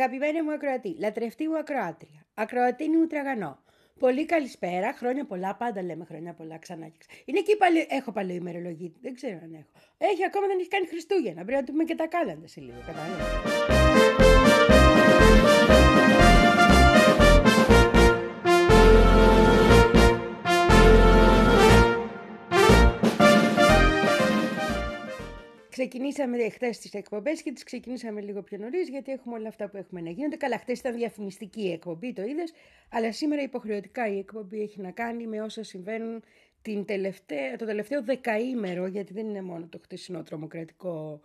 Αγαπημένη 0.00 0.42
μου 0.42 0.52
ακροατή, 0.52 0.96
λατρευτή 0.98 1.48
μου 1.48 1.58
ακροάτρια, 1.58 2.26
ακροατίνη 2.34 2.96
μου 2.96 3.06
τραγανό. 3.06 3.62
Πολύ 3.98 4.26
καλησπέρα, 4.26 4.92
χρόνια 4.92 5.24
πολλά, 5.24 5.56
πάντα 5.56 5.82
λέμε 5.82 6.04
χρόνια 6.04 6.34
πολλά 6.34 6.58
ξανά 6.58 6.86
και 6.86 6.98
ξανά. 6.98 7.18
Είναι 7.24 7.38
εκεί 7.38 7.56
πάλι, 7.56 7.86
έχω 7.90 8.12
πάλι 8.12 8.34
ημερολογή, 8.34 8.94
δεν 9.00 9.14
ξέρω 9.14 9.38
αν 9.42 9.52
έχω. 9.52 9.70
Έχει 9.98 10.24
ακόμα 10.24 10.46
δεν 10.46 10.58
έχει 10.58 10.68
κάνει 10.68 10.86
Χριστούγεννα, 10.86 11.44
πρέπει 11.44 11.60
να 11.60 11.64
του 11.64 11.72
πούμε 11.72 11.84
και 11.84 11.94
τα 11.94 12.06
κάλαντα 12.06 12.46
σε 12.46 12.60
λίγο, 12.60 12.78
κατάλαβα. 12.86 13.79
Ξεκινήσαμε 25.80 26.48
χθες 26.48 26.78
τις 26.78 26.94
εκπομπές 26.94 27.42
και 27.42 27.52
τις 27.52 27.64
ξεκινήσαμε 27.64 28.20
λίγο 28.20 28.42
πιο 28.42 28.58
νωρίς, 28.58 28.88
γιατί 28.88 29.12
έχουμε 29.12 29.34
όλα 29.34 29.48
αυτά 29.48 29.68
που 29.68 29.76
έχουμε 29.76 30.00
να 30.00 30.10
γίνονται. 30.10 30.36
Καλά, 30.36 30.58
χθες 30.58 30.78
ήταν 30.78 30.94
διαφημιστική 30.94 31.62
η 31.62 31.72
εκπομπή, 31.72 32.12
το 32.12 32.22
είδες, 32.22 32.52
αλλά 32.90 33.12
σήμερα 33.12 33.42
υποχρεωτικά 33.42 34.08
η 34.08 34.18
εκπομπή 34.18 34.60
έχει 34.60 34.80
να 34.80 34.90
κάνει 34.90 35.26
με 35.26 35.40
όσα 35.40 35.62
συμβαίνουν 35.62 36.22
την 36.62 36.84
τελευταία, 36.84 37.56
το 37.56 37.64
τελευταίο 37.64 38.02
δεκαήμερο, 38.02 38.86
γιατί 38.86 39.12
δεν 39.12 39.28
είναι 39.28 39.42
μόνο 39.42 39.66
το 39.66 39.78
χτεσινό 39.82 40.22
τρομοκρατικό 40.22 41.20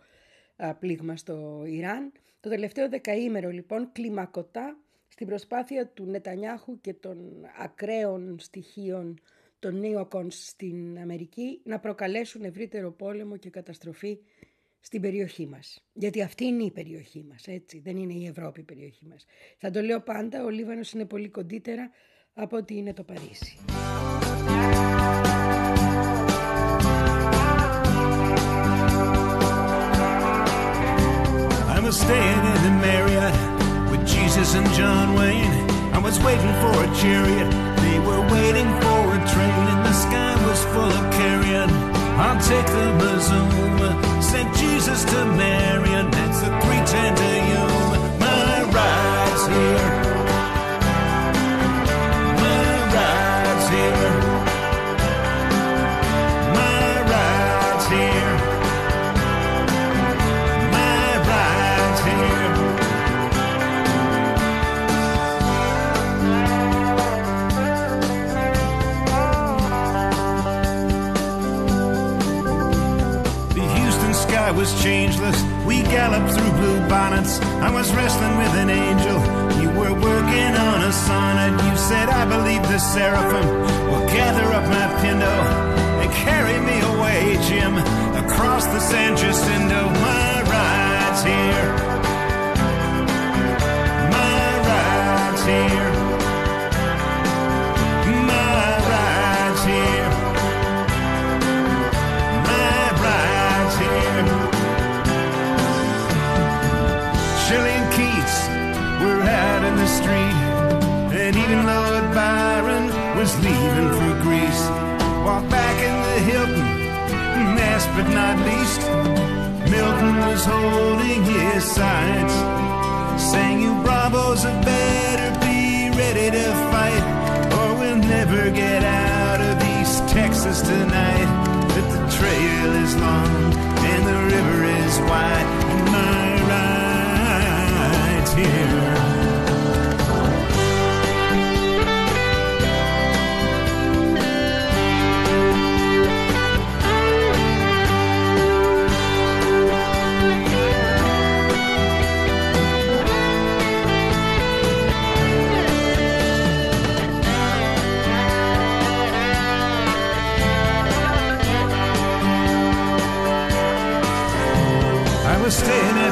α, 0.56 0.74
πλήγμα 0.74 1.16
στο 1.16 1.64
Ιράν. 1.66 2.12
Το 2.40 2.48
τελευταίο 2.48 2.88
δεκαήμερο 2.88 3.50
λοιπόν 3.50 3.92
κλιμακωτά 3.92 4.78
στην 5.08 5.26
προσπάθεια 5.26 5.86
του 5.86 6.04
Νετανιάχου 6.04 6.80
και 6.80 6.94
των 6.94 7.46
ακραίων 7.58 8.38
στοιχείων 8.38 9.20
των 9.58 9.78
νέων 9.80 10.30
στην 10.30 10.98
Αμερική 10.98 11.60
να 11.64 11.78
προκαλέσουν 11.78 12.44
ευρύτερο 12.44 12.92
πόλεμο 12.92 13.36
και 13.36 13.50
καταστροφή 13.50 14.18
στην 14.86 15.00
περιοχή 15.00 15.46
μας. 15.46 15.84
Γιατί 15.92 16.22
αυτή 16.22 16.44
είναι 16.44 16.64
η 16.64 16.70
περιοχή 16.70 17.24
μας, 17.30 17.46
έτσι. 17.46 17.80
Δεν 17.84 17.96
είναι 17.96 18.12
η 18.12 18.26
Ευρώπη 18.26 18.60
η 18.60 18.62
περιοχή 18.62 19.06
μας. 19.10 19.24
Θα 19.58 19.70
το 19.70 19.80
λέω 19.80 20.00
πάντα, 20.00 20.44
ο 20.44 20.48
Λίβανος 20.48 20.92
είναι 20.92 21.04
πολύ 21.04 21.28
κοντύτερα 21.28 21.90
από 22.34 22.56
ότι 22.56 22.74
είναι 22.76 22.92
το 22.92 23.02
Παρίσι. 23.02 23.56
I 31.76 31.78
was 31.88 31.96
staying 32.06 32.42
in 32.52 32.58
the 32.66 32.74
Marriott 32.86 33.36
with 33.90 34.02
Jesus 34.14 34.48
and 34.58 34.68
John 34.78 35.06
Wayne. 35.18 35.56
I 35.96 35.98
was 36.06 36.16
waiting 36.26 36.54
for 36.62 36.74
a 36.86 36.88
chariot. 37.00 37.48
They 37.84 37.98
were 38.06 38.22
waiting 38.36 38.70
for 38.82 39.00
a 39.18 39.20
train, 39.32 39.62
and 39.72 39.82
the 39.88 39.96
sky 40.04 40.34
was 40.46 40.60
full 40.72 40.92
of 41.00 41.04
carrion. 41.20 41.68
I'll 42.24 42.40
take 42.50 42.68
the 42.76 42.86
Mazoom. 43.00 43.56
Sent 44.30 44.55
Jesus 44.86 45.04
to 45.06 45.24
Mary, 45.34 46.05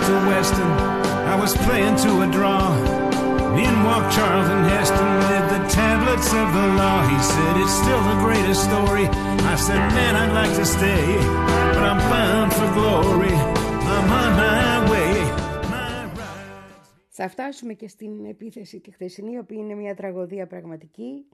staying 0.05 0.17
at 0.17 0.25
the 0.25 0.31
Westin. 0.31 0.71
I 1.33 1.37
was 1.41 1.53
playing 1.67 1.97
to 2.05 2.23
a 2.23 2.27
draw. 2.37 2.65
In 3.57 3.75
walked 3.85 4.13
Charlton 4.17 4.65
Heston 4.65 5.13
with 5.31 5.47
the 5.55 5.63
tablets 5.69 6.29
of 6.33 6.49
the 6.59 6.67
law. 6.81 6.99
He 7.13 7.19
said, 7.33 7.53
It's 7.63 7.75
still 7.83 8.03
the 8.13 8.19
greatest 8.25 8.61
story. 8.65 9.07
I 9.53 9.57
said, 9.57 9.81
Man, 9.97 10.15
I'd 10.23 10.33
like 10.41 10.55
to 10.57 10.67
stay, 10.67 11.05
but 11.75 11.83
I'm 11.91 12.01
bound 12.11 12.53
for 12.53 12.69
glory. 12.79 13.37
I'm 13.95 14.09
on 14.23 14.33
my 14.37 14.91
way. 14.91 15.15
My 15.71 16.05
ride. 16.19 16.79
Θα 17.09 17.29
φτάσουμε 17.29 17.75
και 17.75 17.89
στην 17.89 18.25
επίθεση 18.25 18.81
τη 18.81 18.91
χθεσινή, 18.91 19.33
η 19.33 19.39
οποία 19.39 19.59
είναι 19.59 19.75
μια 19.75 19.95
τραγωδία 19.95 20.47
πραγματική 20.47 21.27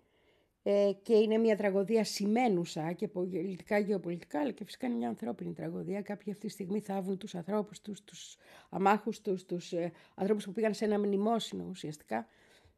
ε, 0.62 0.92
και 1.02 1.14
είναι 1.14 1.38
μια 1.38 1.56
τραγωδία 1.56 2.04
σημαίνουσα 2.04 2.92
και 2.92 3.08
πολιτικά, 3.08 3.78
γεωπολιτικά, 3.78 4.40
αλλά 4.40 4.50
και 4.50 4.64
φυσικά 4.64 4.86
είναι 4.86 4.96
μια 4.96 5.08
ανθρώπινη 5.08 5.52
τραγωδία. 5.52 6.02
Κάποιοι 6.02 6.32
αυτή 6.32 6.46
τη 6.46 6.52
στιγμή 6.52 6.80
θάβουν 6.80 7.18
τους 7.18 7.34
ανθρώπους 7.34 7.80
τους, 7.80 8.04
τους 8.04 8.36
αμάχους 8.70 9.20
τους, 9.20 9.44
τους 9.44 9.72
ε, 9.72 9.92
ανθρώπους 10.14 10.44
που 10.44 10.52
πήγαν 10.52 10.74
σε 10.74 10.84
ένα 10.84 10.98
μνημόσυνο 10.98 11.66
ουσιαστικά 11.70 12.26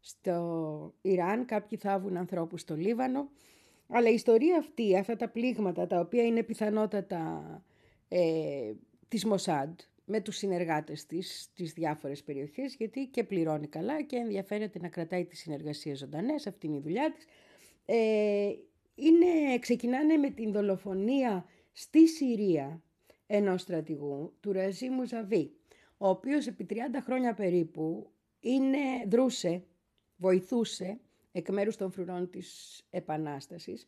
στο 0.01 0.95
Ιράν, 1.03 1.45
κάποιοι 1.45 1.79
θάβουν 1.79 2.17
ανθρώπους 2.17 2.61
στο 2.61 2.77
Λίβανο. 2.77 3.29
Αλλά 3.89 4.09
η 4.09 4.15
ιστορία 4.15 4.59
αυτή, 4.59 4.97
αυτά 4.97 5.17
τα 5.17 5.29
πλήγματα, 5.29 5.87
τα 5.87 6.01
οποία 6.01 6.23
είναι 6.25 6.43
πιθανότατα 6.43 7.43
ε, 8.09 8.73
της 9.09 9.25
Μοσάντ, 9.25 9.81
με 10.05 10.21
τους 10.21 10.37
συνεργάτες 10.37 11.07
της 11.07 11.43
στις 11.43 11.73
διάφορες 11.73 12.23
περιοχές, 12.23 12.75
γιατί 12.75 13.07
και 13.07 13.25
πληρώνει 13.25 13.67
καλά 13.67 14.03
και 14.03 14.17
ενδιαφέρεται 14.17 14.79
να 14.79 14.89
κρατάει 14.89 15.25
τις 15.25 15.39
συνεργασίες 15.39 15.99
ζωντανές, 15.99 16.47
αυτή 16.47 16.67
είναι 16.67 16.77
η 16.77 16.81
δουλειά 16.81 17.13
της. 17.13 17.25
Ε, 17.85 18.51
είναι, 18.95 19.59
ξεκινάνε 19.59 20.17
με 20.17 20.31
την 20.31 20.53
δολοφονία 20.53 21.45
στη 21.73 22.09
Συρία 22.09 22.83
ενός 23.27 23.61
στρατηγού, 23.61 24.33
του 24.41 24.53
Ραζίμου 24.53 25.05
Ζαβί, 25.05 25.53
ο 26.03 26.09
οποίος 26.09 26.47
επί 26.47 26.67
30 26.71 26.75
χρόνια 27.05 27.35
περίπου 27.35 28.11
είναι, 28.41 28.79
δρούσε, 29.07 29.65
βοηθούσε 30.17 31.01
εκ 31.33 31.49
μέρους 31.49 31.77
των 31.77 31.91
φρουρών 31.91 32.31
της 32.31 32.81
Επανάστασης 32.91 33.85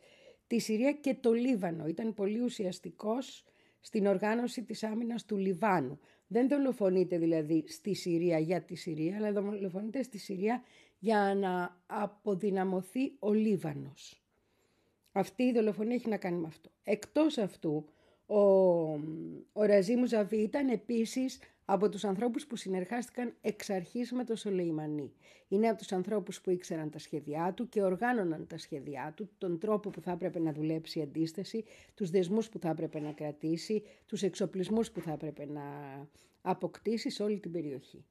τη 0.47 0.59
Συρία 0.59 0.93
και 0.93 1.15
το 1.15 1.33
Λίβανο. 1.33 1.87
Ήταν 1.87 2.15
πολύ 2.15 2.41
ουσιαστικός 2.41 3.45
στην 3.81 4.07
οργάνωση 4.07 4.63
της 4.63 4.83
άμυνας 4.83 5.25
του 5.25 5.37
Λιβάνου. 5.37 5.99
Δεν 6.27 6.49
δολοφονείται 6.49 7.19
δηλαδή 7.19 7.65
στη 7.67 7.95
Συρία 7.95 8.39
για 8.39 8.63
τη 8.63 8.75
Συρία, 8.75 9.17
αλλά 9.17 9.33
δολοφονείται 9.33 10.03
στη 10.03 10.19
Συρία 10.19 10.63
για 10.99 11.35
να 11.37 11.83
αποδυναμωθεί 11.87 13.13
ο 13.19 13.33
Λίβανος. 13.33 14.23
Αυτή 15.13 15.43
η 15.43 15.53
δολοφονία 15.53 15.95
έχει 15.95 16.09
να 16.09 16.17
κάνει 16.17 16.39
με 16.39 16.47
αυτό. 16.47 16.71
Εκτός 16.83 17.39
αυτού, 17.39 17.85
ο, 18.27 18.41
ο 19.53 19.65
Ραζίμου 19.65 20.07
Ζαβί 20.07 20.37
ήταν 20.37 20.69
επίσης 20.69 21.39
από 21.65 21.89
τους 21.89 22.05
ανθρώπους 22.05 22.47
που 22.47 22.57
συνεργάστηκαν 22.57 23.35
εξ 23.41 23.71
αρχής 23.71 24.13
με 24.13 24.25
το 24.25 24.37
Σολεϊμανί. 24.37 25.13
Είναι 25.49 25.69
από 25.69 25.79
τους 25.79 25.93
ανθρώπους 25.93 26.41
που 26.41 26.51
ήξεραν 26.51 26.91
τα 26.91 26.99
σχέδιά 26.99 27.53
του 27.57 27.69
και 27.69 27.83
οργάνωναν 27.83 28.47
τα 28.47 28.59
σχέδιά 28.59 29.13
του, 29.17 29.31
τον 29.39 29.59
τρόπο 29.59 29.91
που 29.91 30.01
θα 30.01 30.11
έπρεπε 30.11 30.39
να 30.39 30.53
δουλέψει 30.53 30.99
η 30.99 31.03
αντίσταση, 31.03 31.65
τους 31.95 32.11
δεσμούς 32.11 32.49
που 32.49 32.59
θα 32.59 32.69
έπρεπε 32.69 33.01
να 33.01 33.13
κρατήσει, 33.13 33.83
τους 34.07 34.23
εξοπλισμούς 34.23 34.91
που 34.91 35.01
θα 35.01 35.13
έπρεπε 35.13 35.47
να 35.47 35.63
αποκτήσει 36.43 37.11
σε 37.11 37.23
όλη 37.23 37.41
την 37.41 37.51
περιοχή. 37.51 38.05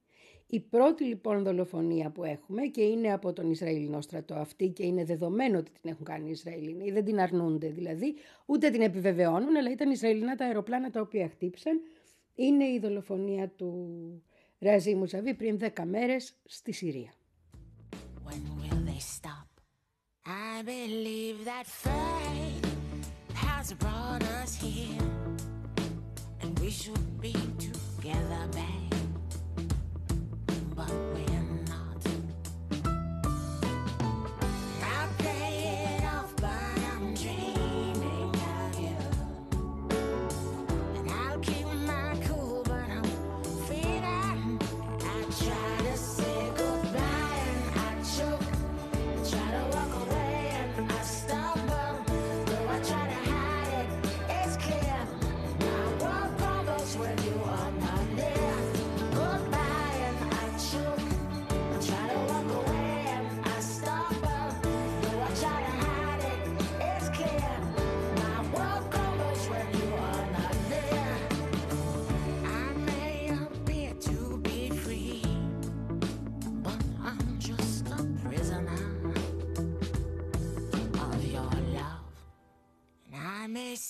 Η 0.48 0.60
πρώτη 0.60 1.04
λοιπόν 1.04 1.44
δολοφονία 1.44 2.10
που 2.10 2.24
έχουμε 2.24 2.62
και 2.62 2.82
είναι 2.82 3.14
από 3.14 3.34
τον 3.34 3.52
Ισραηλινό 3.52 4.02
στρατό 4.02 4.34
αυτή 4.36 4.70
και 4.70 4.86
είναι 4.86 5.04
δεδομένο 5.04 5.58
ότι 5.58 5.72
την 5.82 5.92
έχουν 5.92 6.06
κάνει 6.06 6.28
οι 6.28 6.32
Ισραηλινοί, 6.32 6.92
δεν 6.92 7.06
την 7.06 7.20
αρνούνται 7.20 7.68
δηλαδή, 7.68 8.16
ούτε 8.46 8.70
την 8.70 8.82
επιβεβαιώνουν, 8.82 9.56
αλλά 9.56 9.72
ήταν 9.72 9.92
Ισραηλινά 9.92 10.36
τα 10.36 10.46
αεροπλάνα 10.46 10.90
τα 10.90 11.02
οποία 11.02 11.30
χτύπησαν. 11.30 11.82
Είναι 12.36 12.64
η 12.66 12.80
δολοφονία 12.80 13.50
του 13.50 14.24
Ραζί 14.60 14.96
Μουζαβή 14.96 15.34
πριν 15.34 15.60
10 15.62 15.84
μέρες 15.86 16.36
στη 16.44 16.72
Συρία. 16.72 17.14
I 20.26 20.62
believe 20.64 21.38
that 21.52 21.66
fate 21.84 22.66
has 23.46 23.74
brought 23.84 24.24
us 24.42 24.52
here 24.56 25.08
and 26.42 26.58
we 26.62 26.70
should 26.80 27.08
be 27.20 27.36
together, 27.68 28.44
babe. 28.58 28.84
but 30.76 30.92
we 31.14 31.23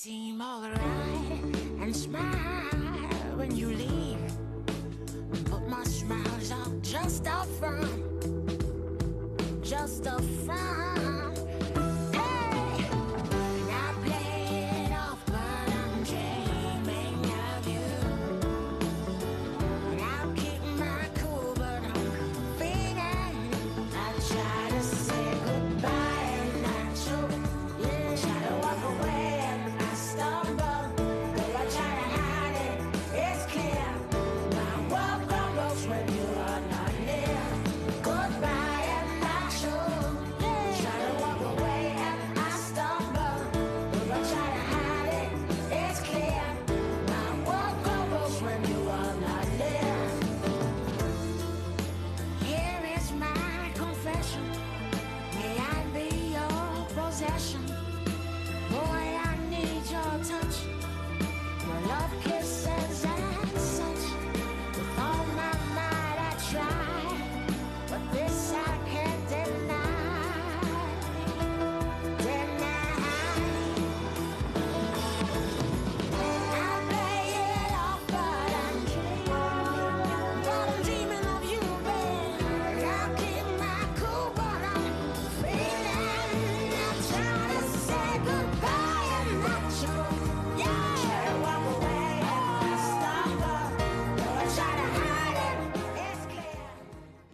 seem 0.03 0.41
alright 0.41 0.75
and 1.79 1.95
smile 1.95 2.25
when 3.37 3.55
you 3.55 3.69
leave. 3.69 4.19
But 5.49 5.65
my 5.69 5.81
smiles 5.85 6.51
are 6.51 6.73
just 6.81 7.25
a 7.25 7.45
front, 7.57 7.93
just 9.63 10.05
a 10.05 10.21
front. 10.45 10.92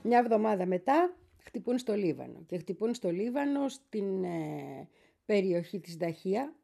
Μια 0.10 0.20
εβδομάδα 0.20 0.66
μετά 0.66 1.18
χτυπούν 1.44 1.78
στο 1.78 1.94
Λίβανο 1.94 2.44
και 2.46 2.58
χτυπούν 2.58 2.94
στο 2.94 3.10
Λίβανο 3.10 3.70
στην 3.70 4.24
ε, 4.24 4.88
περιοχή 5.26 5.80
της 5.80 5.96
Δαχία. 5.96 6.56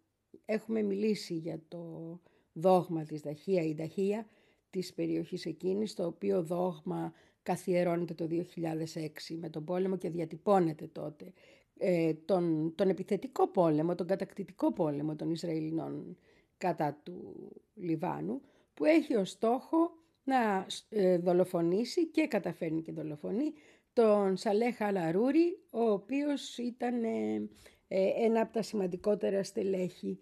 Έχουμε 0.45 0.81
μιλήσει 0.81 1.33
για 1.33 1.61
το 1.67 2.19
δόγμα 2.53 3.03
της 3.03 3.21
Δαχία 3.21 3.63
ή 3.63 3.73
Δαχία 3.73 4.27
της 4.69 4.93
περιοχής 4.93 5.45
εκείνης, 5.45 5.93
το 5.93 6.05
οποίο 6.05 6.43
δόγμα 6.43 7.13
καθιερώνεται 7.43 8.13
το 8.13 8.27
2006 8.31 9.35
με 9.39 9.49
τον 9.49 9.63
πόλεμο 9.63 9.97
και 9.97 10.09
διατυπώνεται 10.09 10.87
τότε 10.87 11.33
ε, 11.77 12.13
τον, 12.13 12.75
τον 12.75 12.89
επιθετικό 12.89 13.47
πόλεμο, 13.47 13.95
τον 13.95 14.07
κατακτητικό 14.07 14.73
πόλεμο 14.73 15.15
των 15.15 15.31
Ισραηλινών 15.31 16.17
κατά 16.57 16.99
του 17.03 17.49
Λιβάνου, 17.73 18.41
που 18.73 18.85
έχει 18.85 19.15
ως 19.15 19.29
στόχο 19.29 19.91
να 20.25 20.65
ε, 20.89 21.17
δολοφονήσει 21.17 22.07
και 22.07 22.27
καταφέρνει 22.27 22.81
και 22.81 22.91
δολοφονεί 22.91 23.53
τον 23.93 24.37
Σαλέχα 24.37 24.85
Αλαρούρη, 24.85 25.59
ο 25.69 25.81
οποίος 25.91 26.57
ήταν 26.57 27.03
ε, 27.03 27.49
ε, 27.87 28.09
ένα 28.15 28.41
από 28.41 28.53
τα 28.53 28.61
σημαντικότερα 28.61 29.43
στελέχη 29.43 30.19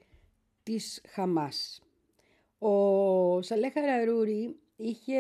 της 0.64 1.02
Χαμάς. 1.08 1.82
Ο 2.58 3.42
Σαλέχα 3.42 3.82
Αλαρούρη 3.82 4.56
είχε 4.76 5.18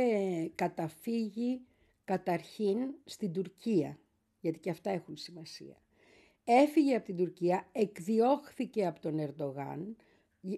καταφύγει 0.55 1.61
καταρχήν 2.03 2.77
στην 3.05 3.31
Τουρκία, 3.31 3.99
γιατί 4.39 4.59
και 4.59 4.69
αυτά 4.69 4.89
έχουν 4.89 5.17
σημασία. 5.17 5.77
Έφυγε 6.43 6.95
από 6.95 7.05
την 7.05 7.17
Τουρκία, 7.17 7.67
εκδιώχθηκε 7.71 8.85
από 8.85 8.99
τον 8.99 9.19
Ερντογάν 9.19 9.95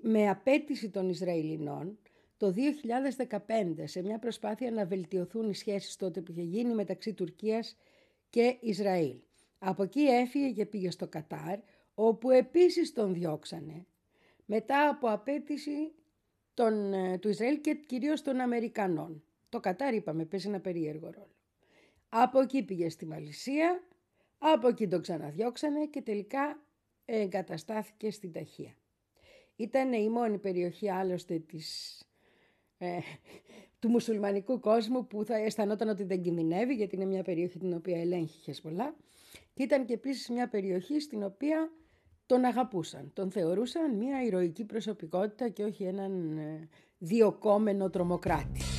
με 0.02 0.30
απέτηση 0.30 0.90
των 0.90 1.10
Ισραηλινών 1.10 1.98
το 2.38 2.54
2015 3.28 3.84
σε 3.84 4.02
μια 4.02 4.20
προσπάθεια 4.20 4.72
να 4.72 4.86
βελτιωθούν 4.86 5.50
οι 5.50 5.56
σχέσεις 5.56 5.96
τότε 5.96 6.22
που 6.22 6.32
είχε 6.32 6.42
γίνει 6.42 6.74
μεταξύ 6.74 7.14
Τουρκίας 7.14 7.78
και 8.30 8.58
Ισραήλ. 8.60 9.18
Από 9.60 9.84
εκεί 9.84 10.02
έφυγε 10.02 10.52
και 10.52 10.66
πήγε 10.66 10.92
στο 10.92 11.08
Κατάρ, 11.08 11.60
όπου 11.94 12.32
επίσης 12.32 12.94
τον 12.94 13.14
διώξανε, 13.14 13.86
μετά 14.46 14.90
από 14.90 15.08
απέτηση 15.08 15.94
των, 16.54 16.94
ε, 16.94 17.18
του 17.18 17.30
Ισραήλ 17.30 17.62
και 17.62 17.76
κυρίως 17.76 18.22
των 18.22 18.40
Αμερικανών. 18.40 19.24
Το 19.50 19.60
Κατάρ, 19.60 19.94
είπαμε, 19.94 20.26
παίζει 20.26 20.48
ένα 20.48 20.60
περίεργο 20.60 21.10
ρόλο. 21.10 21.36
Από 22.10 22.40
εκεί 22.40 22.64
πήγε 22.64 22.90
στη 22.90 23.06
Μαλισία, 23.06 23.84
από 24.38 24.68
εκεί 24.68 24.88
τον 24.88 25.02
ξαναδιώξανε 25.02 25.86
και 25.86 26.02
τελικά 26.02 26.66
εγκαταστάθηκε 27.06 28.12
στην 28.12 28.32
Ταχεία. 28.32 28.76
Ήταν 29.56 29.94
η 29.94 30.10
μόνη 30.10 30.38
περιοχή 30.38 30.90
άλλωστε 30.90 31.40
της 31.40 32.00
ε, 32.78 33.00
του 33.80 33.90
μουσουλμανικού 33.90 34.60
κόσμου 34.60 35.08
που 35.08 35.26
θα 35.26 35.36
αισθανόταν 35.36 35.90
ότι 35.90 36.04
δεν 36.04 36.22
κινδυνεύει 36.22 36.74
γιατί 36.74 36.96
είναι 36.96 37.06
μια 37.06 37.24
περιοχή 37.24 37.60
την 37.60 37.74
οποία 37.74 38.00
ελέγχεις 38.00 38.44
Χεσμολά 38.44 38.96
και 39.54 39.64
ήταν 39.64 39.86
και 39.86 39.94
επίσης 39.94 40.30
μια 40.30 40.50
περιοχή 40.50 41.00
στην 41.00 41.24
οποία 41.24 41.72
τον 42.26 42.44
αγαπούσαν, 42.46 43.12
τον 43.14 43.32
θεωρούσαν 43.32 43.96
μια 43.96 44.24
ηρωική 44.24 44.64
προσωπικότητα 44.64 45.50
και 45.50 45.64
όχι 45.64 45.84
έναν 45.84 46.38
ε, 46.38 46.70
διοκόμενο 46.98 47.90
τρομοκράτη. 47.90 48.75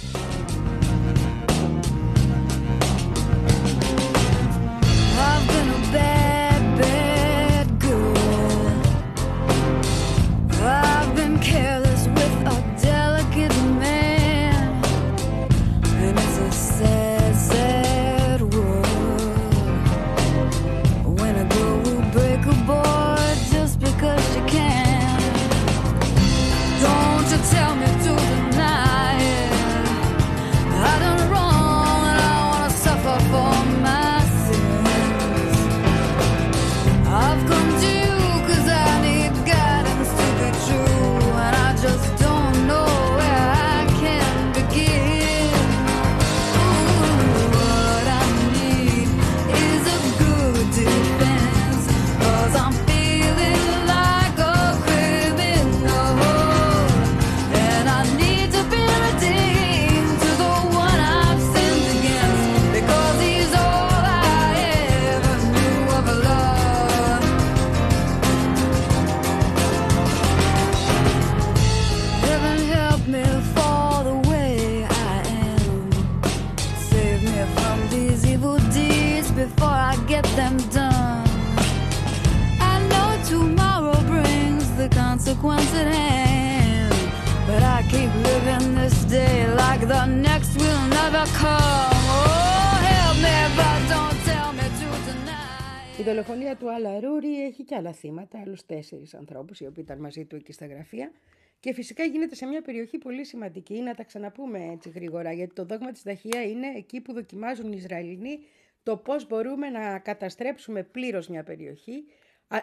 Άλλα 97.76 97.92
θύματα, 97.92 98.40
άλλους 98.40 98.66
τέσσερις 98.66 99.14
ανθρώπους 99.14 99.60
οι 99.60 99.66
οποίοι 99.66 99.84
ήταν 99.86 100.00
μαζί 100.00 100.24
του 100.24 100.36
εκεί 100.36 100.52
στα 100.52 100.66
γραφεία. 100.66 101.12
Και 101.60 101.72
φυσικά 101.72 102.04
γίνεται 102.04 102.34
σε 102.34 102.46
μια 102.46 102.62
περιοχή 102.62 102.98
πολύ 102.98 103.24
σημαντική, 103.24 103.80
να 103.80 103.94
τα 103.94 104.04
ξαναπούμε 104.04 104.64
έτσι 104.72 104.88
γρήγορα, 104.88 105.32
γιατί 105.32 105.54
το 105.54 105.64
δόγμα 105.64 105.92
της 105.92 106.02
Δαχία 106.02 106.42
είναι 106.42 106.66
εκεί 106.76 107.00
που 107.00 107.12
δοκιμάζουν 107.12 107.72
οι 107.72 107.76
Ισραηλινοί 107.76 108.38
το 108.82 108.96
πώς 108.96 109.26
μπορούμε 109.26 109.68
να 109.68 109.98
καταστρέψουμε 109.98 110.82
πλήρως 110.82 111.28
μια 111.28 111.42
περιοχή, 111.42 112.04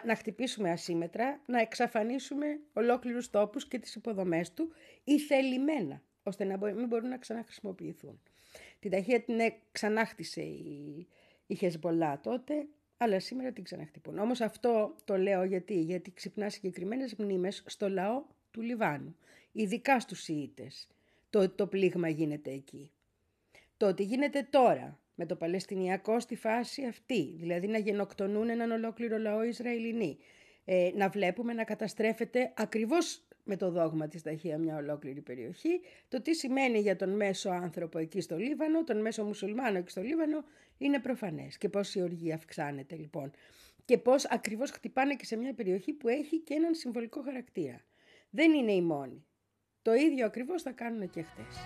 να 0.04 0.14
χτυπήσουμε 0.14 0.70
ασύμετρα, 0.70 1.40
να 1.46 1.60
εξαφανίσουμε 1.60 2.46
ολόκληρους 2.72 3.30
τόπους 3.30 3.68
και 3.68 3.78
τις 3.78 3.94
υποδομές 3.94 4.52
του 4.52 4.72
ή 5.04 5.18
θελημένα, 5.18 6.02
ώστε 6.22 6.44
να 6.44 6.58
μην 6.58 6.86
μπορούν 6.86 7.08
να 7.08 7.18
ξαναχρησιμοποιηθούν. 7.18 8.20
Την 8.78 8.90
ταχεία 8.90 9.20
την 9.20 9.36
ξανάχτισε 9.72 10.42
η, 10.42 11.08
η 11.46 11.54
Χεσμολά 11.54 12.20
τότε, 12.20 12.66
αλλά 12.96 13.20
σήμερα 13.20 13.52
την 13.52 13.64
ξαναχτυπούν. 13.64 14.18
Όμως 14.18 14.40
αυτό 14.40 14.94
το 15.04 15.16
λέω 15.16 15.44
γιατί, 15.44 15.80
γιατί 15.80 16.12
ξυπνά 16.12 16.50
συγκεκριμένες 16.50 17.14
μνήμες 17.14 17.62
στο 17.66 17.88
λαό 17.88 18.22
του 18.50 18.60
Λιβάνου, 18.60 19.16
ειδικά 19.52 20.00
στους 20.00 20.28
Ιήτες. 20.28 20.88
Το, 21.30 21.50
το 21.50 21.66
πλήγμα 21.66 22.08
γίνεται 22.08 22.50
εκεί. 22.50 22.90
Το 23.76 23.86
ότι 23.86 24.02
γίνεται 24.02 24.46
τώρα, 24.50 24.98
με 25.14 25.26
το 25.26 25.36
Παλαιστινιακό 25.36 26.20
στη 26.20 26.36
φάση 26.36 26.84
αυτή, 26.84 27.34
δηλαδή 27.38 27.66
να 27.66 27.78
γενοκτονούν 27.78 28.48
έναν 28.48 28.70
ολόκληρο 28.70 29.18
λαό 29.18 29.42
Ισραηλινοί, 29.42 30.18
ε, 30.64 30.90
να 30.94 31.08
βλέπουμε 31.08 31.52
να 31.52 31.64
καταστρέφεται 31.64 32.52
ακριβώς 32.56 33.26
με 33.44 33.56
το 33.56 33.70
δόγμα 33.70 34.08
της 34.08 34.22
Ταχεία 34.22 34.58
μια 34.58 34.76
ολόκληρη 34.76 35.20
περιοχή, 35.20 35.80
το 36.08 36.22
τι 36.22 36.34
σημαίνει 36.34 36.78
για 36.78 36.96
τον 36.96 37.16
μέσο 37.16 37.50
άνθρωπο 37.50 37.98
εκεί 37.98 38.20
στο 38.20 38.36
Λίβανο, 38.36 38.84
τον 38.84 39.00
μέσο 39.00 39.24
μουσουλμάνο 39.24 39.78
εκεί 39.78 39.90
στο 39.90 40.02
Λίβανο, 40.02 40.44
είναι 40.78 40.98
προφανές. 41.00 41.58
Και 41.58 41.68
πώς 41.68 41.94
η 41.94 42.02
οργή 42.02 42.32
αυξάνεται 42.32 42.96
λοιπόν. 42.96 43.30
Και 43.84 43.98
πώς 43.98 44.26
ακριβώς 44.26 44.70
χτυπάνε 44.70 45.14
και 45.14 45.24
σε 45.24 45.36
μια 45.36 45.54
περιοχή 45.54 45.92
που 45.92 46.08
έχει 46.08 46.40
και 46.40 46.54
έναν 46.54 46.74
συμβολικό 46.74 47.22
χαρακτήρα. 47.22 47.80
Δεν 48.30 48.52
είναι 48.52 48.72
η 48.72 48.82
μόνη. 48.82 49.24
Το 49.82 49.94
ίδιο 49.94 50.26
ακριβώς 50.26 50.62
θα 50.62 50.70
κάνουν 50.70 51.10
και 51.10 51.22
χτες. 51.22 51.56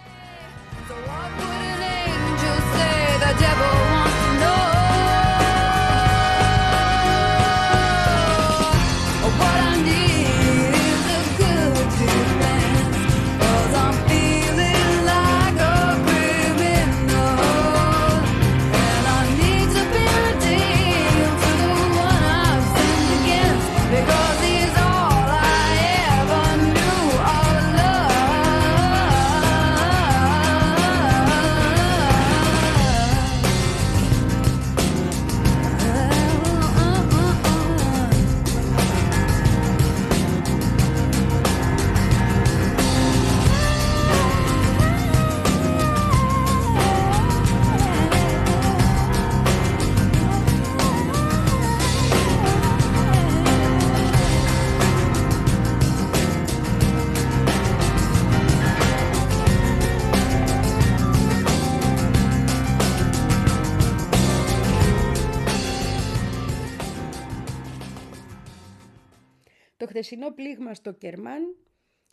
Χθεσινό 70.09 70.33
πλήγμα 70.33 70.75
στο 70.75 70.93
Κερμάν, 70.93 71.57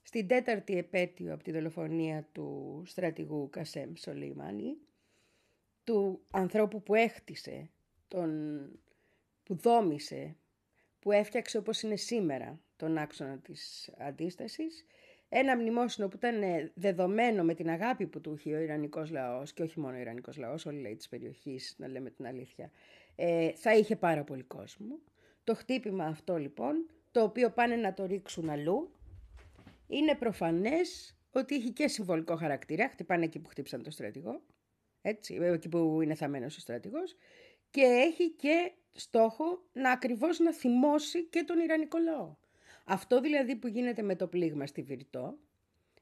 στην 0.03 0.27
τέταρτη 0.27 0.77
επέτειο 0.77 1.33
από 1.33 1.43
τη 1.43 1.51
δολοφονία 1.51 2.27
του 2.31 2.81
στρατηγού 2.85 3.49
Κασέμ 3.49 3.93
Σολεϊμάνη, 3.95 4.77
του 5.83 6.21
ανθρώπου 6.31 6.83
που 6.83 6.95
έχτισε, 6.95 7.69
τον, 8.07 8.29
που 9.43 9.55
δόμησε, 9.55 10.35
που 10.99 11.11
έφτιαξε 11.11 11.57
όπως 11.57 11.81
είναι 11.81 11.95
σήμερα 11.95 12.59
τον 12.75 12.97
άξονα 12.97 13.37
της 13.37 13.91
αντίστασης, 13.97 14.85
ένα 15.29 15.57
μνημόσυνο 15.57 16.07
που 16.07 16.15
ήταν 16.15 16.71
δεδομένο 16.73 17.43
με 17.43 17.53
την 17.53 17.69
αγάπη 17.69 18.07
που 18.07 18.21
του 18.21 18.33
είχε 18.33 18.55
ο 18.55 18.59
Ιρανικός 18.59 19.11
λαός 19.11 19.53
και 19.53 19.63
όχι 19.63 19.79
μόνο 19.79 19.97
ο 19.97 19.99
Ιρανικός 19.99 20.37
λαός, 20.37 20.65
όλοι 20.65 20.79
λέει 20.79 20.95
της 20.95 21.09
περιοχής, 21.09 21.75
να 21.77 21.87
λέμε 21.87 22.09
την 22.09 22.27
αλήθεια, 22.27 22.71
ε, 23.15 23.51
θα 23.51 23.75
είχε 23.75 23.95
πάρα 23.95 24.23
πολύ 24.23 24.43
κόσμο. 24.43 24.99
Το 25.43 25.55
χτύπημα 25.55 26.05
αυτό 26.05 26.37
λοιπόν 26.37 26.89
το 27.15 27.23
οποίο 27.23 27.49
πάνε 27.49 27.75
να 27.75 27.93
το 27.93 28.05
ρίξουν 28.05 28.49
αλλού, 28.49 28.91
είναι 29.87 30.15
προφανές 30.15 31.17
ότι 31.31 31.55
έχει 31.55 31.71
και 31.71 31.87
συμβολικό 31.87 32.35
χαρακτήρα. 32.35 32.89
Χτυπάνε 32.89 33.23
εκεί 33.25 33.39
που 33.39 33.49
χτύπησαν 33.49 33.83
το 33.83 33.91
στρατηγό, 33.91 34.41
έτσι, 35.01 35.35
εκεί 35.41 35.69
που 35.69 36.01
είναι 36.01 36.15
θαμένος 36.15 36.57
ο 36.57 36.59
στρατηγός, 36.59 37.15
και 37.69 37.81
έχει 37.81 38.29
και 38.29 38.71
στόχο 38.91 39.63
να 39.73 39.91
ακριβώς 39.91 40.39
να 40.39 40.53
θυμώσει 40.53 41.23
και 41.23 41.43
τον 41.43 41.59
Ιρανικό 41.59 41.97
λαό. 41.97 42.35
Αυτό 42.85 43.21
δηλαδή 43.21 43.55
που 43.55 43.67
γίνεται 43.67 44.01
με 44.01 44.15
το 44.15 44.27
πλήγμα 44.27 44.65
στη 44.65 44.81
Βηρητό, 44.81 45.37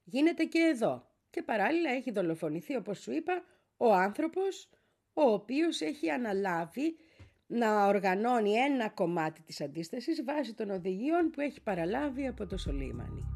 γίνεται 0.03 0.43
και 0.43 0.60
εδώ. 0.60 1.10
Και 1.29 1.41
παράλληλα 1.41 1.89
έχει 1.89 2.12
δολοφονηθεί, 2.12 2.75
όπως 2.75 3.00
σου 3.00 3.12
είπα, 3.12 3.43
ο 3.77 3.93
άνθρωπος 3.93 4.70
ο 5.13 5.22
οποίος 5.22 5.82
έχει 5.82 6.10
αναλάβει 6.10 6.96
να 7.53 7.88
οργανώνει 7.88 8.51
ένα 8.51 8.89
κομμάτι 8.89 9.41
της 9.41 9.62
αντίστασης 9.62 10.24
βάσει 10.24 10.53
των 10.53 10.69
οδηγίων 10.69 11.29
που 11.29 11.41
έχει 11.41 11.62
παραλάβει 11.62 12.27
από 12.27 12.45
το 12.45 12.57
Σολίμανι. 12.57 13.33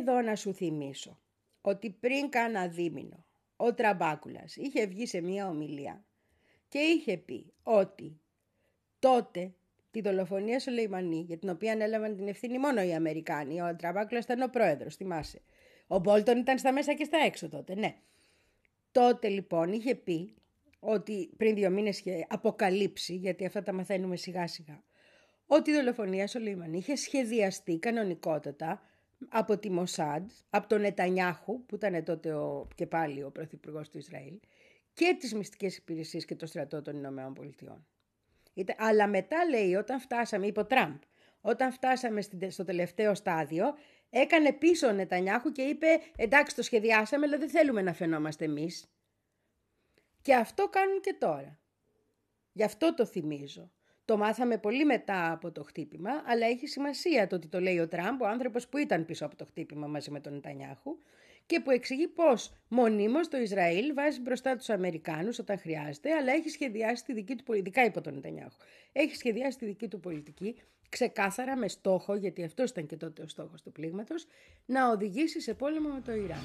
Εδώ 0.00 0.20
να 0.20 0.36
σου 0.36 0.54
θυμίσω 0.54 1.20
ότι 1.60 1.90
πριν 1.90 2.28
κάνα 2.28 2.68
δίμηνο 2.68 3.24
ο 3.56 3.74
Τραμπάκουλας 3.74 4.56
είχε 4.56 4.86
βγει 4.86 5.06
σε 5.06 5.20
μια 5.20 5.48
ομιλία 5.48 6.04
και 6.68 6.78
είχε 6.78 7.16
πει 7.16 7.52
ότι 7.62 8.20
τότε 8.98 9.54
τη 9.90 10.00
δολοφονία 10.00 10.60
στο 10.60 10.70
Λεϊμανί, 10.70 11.20
για 11.20 11.38
την 11.38 11.48
οποία 11.48 11.72
ανέλαβαν 11.72 12.16
την 12.16 12.28
ευθύνη 12.28 12.58
μόνο 12.58 12.82
οι 12.82 12.94
Αμερικάνοι, 12.94 13.62
ο 13.62 13.76
Τραμπάκουλας 13.76 14.24
ήταν 14.24 14.42
ο 14.42 14.48
πρόεδρος, 14.48 14.96
θυμάσαι. 14.96 15.42
Ο 15.86 15.98
Μπόλτον 15.98 16.38
ήταν 16.38 16.58
στα 16.58 16.72
μέσα 16.72 16.94
και 16.94 17.04
στα 17.04 17.18
έξω 17.18 17.48
τότε, 17.48 17.74
ναι. 17.74 17.96
Τότε 18.92 19.28
λοιπόν 19.28 19.72
είχε 19.72 19.94
πει 19.94 20.34
ότι 20.80 21.30
πριν 21.36 21.54
δύο 21.54 21.70
μήνες 21.70 21.98
είχε 21.98 22.26
αποκαλύψει, 22.28 23.14
γιατί 23.14 23.46
αυτά 23.46 23.62
τα 23.62 23.72
μαθαίνουμε 23.72 24.16
σιγά 24.16 24.46
σιγά, 24.46 24.82
ότι 25.46 25.70
η 25.70 25.74
δολοφονία 25.74 26.26
στο 26.26 26.38
Λίμαν 26.38 26.72
είχε 26.72 26.96
σχεδιαστεί 26.96 27.78
κανονικότατα 27.78 28.82
από 29.28 29.58
τη 29.58 29.70
Μοσάντ, 29.70 30.30
από 30.50 30.68
τον 30.68 30.80
Νετανιάχου, 30.80 31.64
που 31.64 31.74
ήταν 31.74 32.04
τότε 32.04 32.32
ο, 32.34 32.68
και 32.74 32.86
πάλι 32.86 33.22
ο 33.22 33.30
πρωθυπουργός 33.30 33.88
του 33.88 33.98
Ισραήλ, 33.98 34.40
και 34.94 35.16
τις 35.18 35.34
μυστικές 35.34 35.76
υπηρεσίες 35.76 36.24
και 36.24 36.36
το 36.36 36.46
στρατό 36.46 36.82
των 36.82 36.96
Ηνωμένων 36.96 37.34
Πολιτειών. 37.34 37.86
Αλλά 38.76 39.06
μετά 39.06 39.44
λέει, 39.48 39.74
όταν 39.74 40.00
φτάσαμε, 40.00 40.46
είπε 40.46 40.60
ο 40.60 40.66
Τραμπ, 40.66 40.96
όταν 41.40 41.72
φτάσαμε 41.72 42.20
στο 42.48 42.64
τελευταίο 42.64 43.14
στάδιο, 43.14 43.74
έκανε 44.10 44.52
πίσω 44.52 44.86
ο 44.86 44.92
Νετανιάχου 44.92 45.52
και 45.52 45.62
είπε 45.62 45.86
εντάξει 46.16 46.56
το 46.56 46.62
σχεδιάσαμε 46.62 47.26
αλλά 47.26 47.38
δεν 47.38 47.48
θέλουμε 47.48 47.82
να 47.82 47.92
φαινόμαστε 47.92 48.44
εμείς. 48.44 48.90
Και 50.22 50.34
αυτό 50.34 50.68
κάνουν 50.68 51.00
και 51.00 51.14
τώρα. 51.18 51.58
Γι' 52.52 52.64
αυτό 52.64 52.94
το 52.94 53.06
θυμίζω. 53.06 53.70
Το 54.10 54.16
μάθαμε 54.16 54.58
πολύ 54.58 54.84
μετά 54.84 55.32
από 55.32 55.52
το 55.52 55.62
χτύπημα, 55.62 56.10
αλλά 56.26 56.46
έχει 56.46 56.66
σημασία 56.66 57.26
το 57.26 57.36
ότι 57.36 57.46
το 57.46 57.60
λέει 57.60 57.78
ο 57.78 57.88
Τραμπ, 57.88 58.20
ο 58.20 58.26
άνθρωπος 58.26 58.68
που 58.68 58.78
ήταν 58.78 59.04
πίσω 59.04 59.24
από 59.24 59.36
το 59.36 59.44
χτύπημα 59.44 59.86
μαζί 59.86 60.10
με 60.10 60.20
τον 60.20 60.32
Νετανιάχου 60.32 60.98
και 61.46 61.60
που 61.60 61.70
εξηγεί 61.70 62.08
πώς 62.08 62.52
μονίμως 62.68 63.28
το 63.28 63.36
Ισραήλ 63.36 63.92
βάζει 63.94 64.20
μπροστά 64.20 64.56
τους 64.56 64.68
Αμερικάνους 64.68 65.38
όταν 65.38 65.58
χρειάζεται, 65.58 66.12
αλλά 66.12 66.32
έχει 66.32 66.48
σχεδιάσει 66.48 67.04
τη 67.04 67.12
δική 67.12 67.34
του 67.34 67.44
πολιτική, 67.44 67.80
υπό 67.80 68.00
τον 68.00 68.14
Νετανιάχου, 68.14 68.56
έχει 68.92 69.16
σχεδιάσει 69.16 69.58
τη 69.58 69.64
δική 69.64 69.88
του 69.88 70.00
πολιτική 70.00 70.56
ξεκάθαρα 70.88 71.56
με 71.56 71.68
στόχο, 71.68 72.14
γιατί 72.14 72.44
αυτός 72.44 72.70
ήταν 72.70 72.86
και 72.86 72.96
τότε 72.96 73.22
ο 73.22 73.28
στόχος 73.28 73.62
του 73.62 73.72
πλήγματος, 73.72 74.26
να 74.66 74.90
οδηγήσει 74.90 75.40
σε 75.40 75.54
πόλεμο 75.54 75.88
με 75.88 76.00
το 76.00 76.12
Ιράν. 76.12 76.44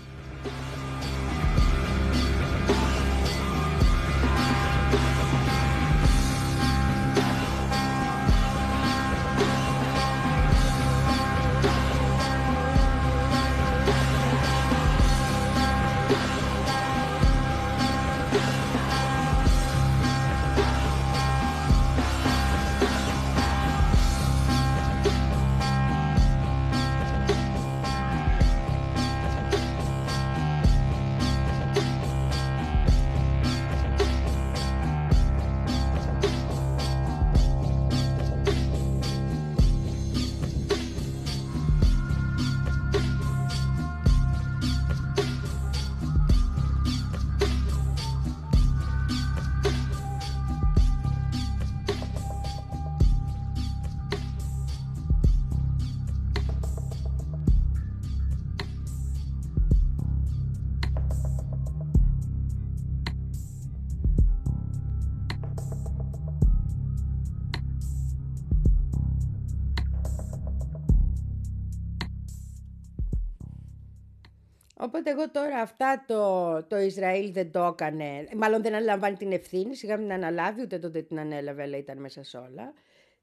Οπότε 74.95 75.10
εγώ 75.10 75.29
τώρα 75.29 75.58
αυτά 75.58 76.03
το, 76.08 76.63
το 76.63 76.77
Ισραήλ 76.77 77.31
δεν 77.31 77.51
το 77.51 77.63
έκανε, 77.63 78.27
μάλλον 78.36 78.62
δεν 78.62 78.73
αναλαμβάνει 78.73 79.15
την 79.15 79.31
ευθύνη, 79.31 79.75
σιγά 79.75 79.97
μην 79.97 80.12
αναλάβει, 80.12 80.62
ούτε 80.62 80.79
τότε 80.79 81.01
την 81.01 81.19
ανέλαβε, 81.19 81.62
αλλά 81.63 81.77
ήταν 81.77 81.97
μέσα 81.97 82.23
σε 82.23 82.38
όλα. 82.38 82.73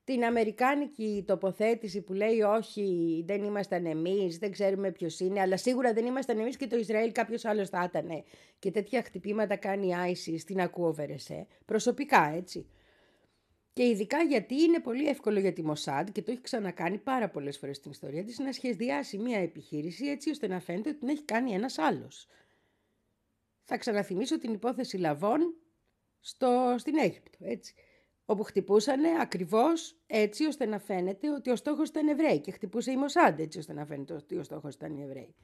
Την 0.05 0.25
αμερικάνικη 0.25 1.25
τοποθέτηση 1.27 2.01
που 2.03 2.13
λέει 2.13 2.41
όχι 2.41 3.25
δεν 3.27 3.43
ήμασταν 3.43 3.87
εμείς, 3.87 4.39
δεν 4.39 4.51
ξέρουμε 4.51 4.91
ποιος 4.91 5.21
είναι, 5.21 5.41
αλλά 5.41 5.57
σίγουρα 5.57 5.93
δεν 5.93 6.07
ήμασταν 6.07 6.39
εμείς 6.39 6.57
και 6.57 6.67
το 6.67 6.77
Ισραήλ 6.77 7.13
κάποιος 7.13 7.45
άλλος 7.45 7.69
θα 7.69 7.85
ήταν. 7.89 8.25
Και 8.59 8.71
τέτοια 8.71 9.03
χτυπήματα 9.03 9.57
κάνει 9.57 9.87
η 9.87 9.95
ISIS, 10.07 10.41
την 10.47 10.61
ακούω 10.61 10.93
Βερεσέ, 10.93 11.47
προσωπικά 11.65 12.33
έτσι. 12.37 12.67
Και 13.73 13.83
ειδικά 13.89 14.23
γιατί 14.23 14.63
είναι 14.63 14.81
πολύ 14.81 15.09
εύκολο 15.09 15.39
για 15.39 15.53
τη 15.53 15.63
Μοσάντ 15.63 16.09
και 16.09 16.23
το 16.23 16.31
έχει 16.31 16.41
ξανακάνει 16.41 16.99
πάρα 16.99 17.29
πολλές 17.29 17.59
φορές 17.59 17.77
στην 17.77 17.91
ιστορία 17.91 18.25
της 18.25 18.39
να 18.39 18.53
σχεδιάσει 18.53 19.19
μια 19.19 19.39
επιχείρηση 19.39 20.07
έτσι 20.07 20.31
ώστε 20.31 20.47
να 20.47 20.61
φαίνεται 20.61 20.89
ότι 20.89 20.99
την 20.99 21.09
έχει 21.09 21.23
κάνει 21.23 21.53
ένας 21.53 21.79
άλλος. 21.79 22.27
Θα 23.65 23.79
ξαναθυμίσω 23.79 24.39
την 24.39 24.53
υπόθεση 24.53 24.97
Λαβών 24.97 25.55
στο, 26.21 26.75
στην 26.79 26.99
Αίγυπτο, 26.99 27.39
έτσι, 27.41 27.75
όπου 28.25 28.43
χτυπούσανε 28.43 29.09
ακριβώς 29.21 29.97
έτσι 30.07 30.45
ώστε 30.45 30.67
να 30.67 30.79
φαίνεται 30.79 31.31
ότι 31.31 31.51
ο 31.51 31.57
στόχος 31.57 31.89
ήταν 31.89 32.09
Εβραίοι 32.09 32.41
και 32.41 32.51
χτυπούσε 32.51 32.91
η 32.91 32.97
Μοσάντ 32.97 33.41
έτσι 33.41 33.59
ώστε 33.59 33.73
να 33.73 33.87
φαίνεται 33.87 34.15
ότι 34.15 34.37
ο 34.37 34.43
στόχος 34.43 34.75
ήταν 34.75 34.95
οι 34.95 35.03
Εβραίοι. 35.03 35.35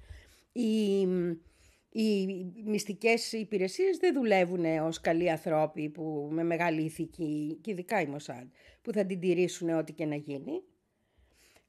Η, 0.53 1.07
οι 1.91 2.27
μυστικές 2.65 3.33
υπηρεσίες 3.33 3.97
δεν 3.97 4.15
δουλεύουν 4.15 4.65
ως 4.65 5.01
καλοί 5.01 5.31
ανθρώποι 5.31 5.89
που, 5.89 6.29
με 6.31 6.45
μεγάλη 6.45 6.83
ηθική, 6.83 7.59
και 7.61 7.71
ειδικά 7.71 8.01
η 8.01 8.07
Μοσάντ, 8.07 8.49
που 8.83 8.93
θα 8.93 9.07
την 9.07 9.21
τηρήσουν 9.21 9.69
ό,τι 9.69 9.93
και 9.93 10.07
να 10.07 10.15
γίνει. 10.15 10.63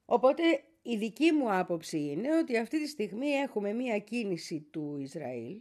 Οπότε 0.04 0.42
η 0.82 0.96
δική 0.96 1.32
μου 1.32 1.54
άποψη 1.54 1.98
είναι 1.98 2.36
ότι 2.38 2.56
αυτή 2.56 2.82
τη 2.82 2.88
στιγμή 2.88 3.26
έχουμε 3.26 3.72
μία 3.72 3.98
κίνηση 3.98 4.60
του 4.70 4.96
Ισραήλ 5.00 5.60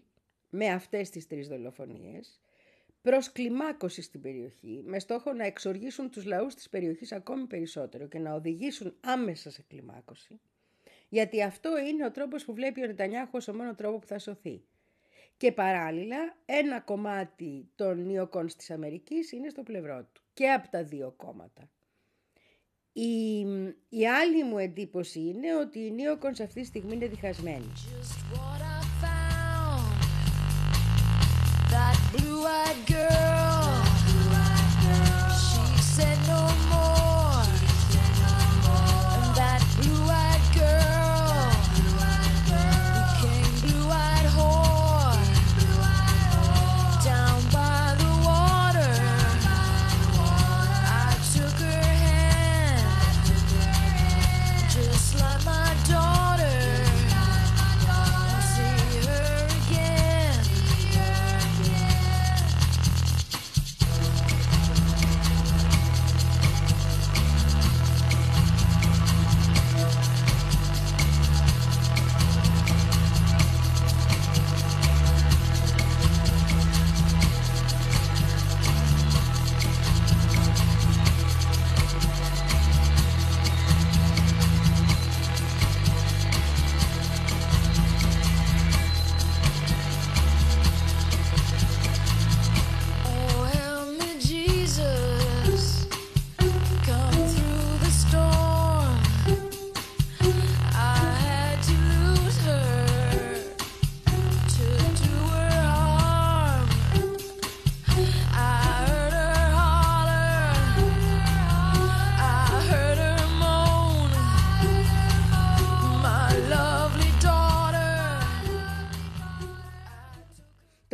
με 0.50 0.68
αυτές 0.68 1.10
τις 1.10 1.28
τρεις 1.28 1.48
δολοφονίες 1.48 2.42
προς 3.02 3.32
κλιμάκωση 3.32 4.02
στην 4.02 4.22
περιοχή 4.22 4.82
με 4.86 5.00
στόχο 5.00 5.34
να 5.34 5.46
εξοργήσουν 5.46 6.10
τους 6.10 6.26
λαούς 6.26 6.56
της 6.56 6.70
περιοχής 6.70 7.12
ακόμη 7.12 7.46
περισσότερο 7.46 8.08
και 8.08 8.20
να 8.20 8.34
οδηγήσουν 8.34 8.96
άμεσα 9.00 9.52
σε 9.52 9.66
κλιμάκωση 9.68 10.40
γιατί 11.10 11.44
αυτό 11.44 11.78
είναι 11.78 12.06
ο 12.06 12.12
τρόπος 12.12 12.46
που 12.46 12.54
βλέπει 12.54 12.84
ο 12.84 12.88
Νετανιάχου 12.88 13.30
ως 13.32 13.48
ο 13.48 13.54
μόνο 13.54 13.76
τρόπο 13.76 14.00
που 14.00 14.08
θα 14.08 14.20
σωθεί. 14.20 14.64
Και 15.38 15.52
παράλληλα 15.52 16.38
ένα 16.46 16.80
κομμάτι 16.80 17.70
των 17.76 18.06
νιωκών 18.06 18.48
της 18.58 18.72
Αμερικής 18.72 19.32
είναι 19.32 19.50
στο 19.50 19.64
πλευρό 19.64 20.10
του 20.14 20.22
και 20.34 20.52
από 20.52 20.70
τα 20.70 20.84
δύο 20.84 21.14
κόμματα. 21.18 21.70
Η, 23.90 24.08
άλλη 24.22 24.44
μου 24.44 24.58
εντύπωση 24.58 25.20
είναι 25.20 25.56
ότι 25.56 25.80
οι 25.80 25.92
νιωκόνς 25.92 26.40
αυτή 26.40 26.62
τη 26.62 26.66
στιγμή 26.68 26.94
είναι 26.94 27.08
διχασμένοι. 27.08 27.72
That 31.72 31.98
blue-eyed 32.14 33.49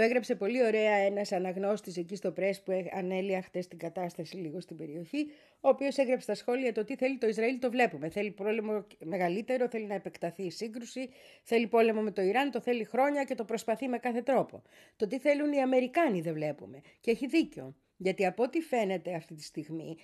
έγραψε 0.05 0.35
πολύ 0.35 0.65
ωραία 0.65 0.95
ένας 0.95 1.31
αναγνώστης 1.31 1.97
εκεί 1.97 2.15
στο 2.15 2.31
πρέσ 2.31 2.61
που 2.61 2.89
ανέλυα 2.91 3.41
χτες 3.41 3.67
την 3.67 3.77
κατάσταση 3.77 4.35
λίγο 4.35 4.59
στην 4.59 4.77
περιοχή, 4.77 5.31
ο 5.61 5.69
οποίος 5.69 5.97
έγραψε 5.97 6.23
στα 6.23 6.35
σχόλια 6.35 6.71
το 6.71 6.83
τι 6.83 6.95
θέλει 6.95 7.17
το 7.17 7.27
Ισραήλ 7.27 7.59
το 7.59 7.71
βλέπουμε. 7.71 8.09
Θέλει 8.09 8.31
πόλεμο 8.31 8.85
μεγαλύτερο, 9.03 9.69
θέλει 9.69 9.85
να 9.85 9.93
επεκταθεί 9.93 10.43
η 10.43 10.51
σύγκρουση, 10.51 11.09
θέλει 11.43 11.67
πόλεμο 11.67 12.01
με 12.01 12.11
το 12.11 12.21
Ιράν, 12.21 12.51
το 12.51 12.61
θέλει 12.61 12.83
χρόνια 12.83 13.23
και 13.23 13.35
το 13.35 13.45
προσπαθεί 13.45 13.87
με 13.87 13.97
κάθε 13.97 14.21
τρόπο. 14.21 14.61
Το 14.95 15.07
τι 15.07 15.19
θέλουν 15.19 15.51
οι 15.51 15.61
Αμερικάνοι 15.61 16.21
δεν 16.21 16.33
βλέπουμε. 16.33 16.81
Και 17.01 17.11
έχει 17.11 17.27
δίκιο. 17.27 17.75
Γιατί 17.97 18.25
από 18.25 18.43
ό,τι 18.43 18.59
φαίνεται 18.59 19.13
αυτή 19.13 19.35
τη 19.35 19.43
στιγμή, 19.43 19.97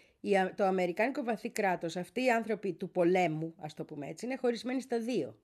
το 0.56 0.64
Αμερικάνικο 0.64 1.24
βαθύ 1.24 1.50
κράτος, 1.50 1.96
αυτοί 1.96 2.24
οι 2.24 2.32
άνθρωποι 2.32 2.74
του 2.74 2.90
πολέμου, 2.90 3.56
ας 3.58 3.74
το 3.74 3.86
πούμε 3.86 4.08
έτσι, 4.08 4.26
είναι 4.26 4.36
χωρισμένοι 4.36 4.82
στα 4.82 5.00
δύο. 5.00 5.38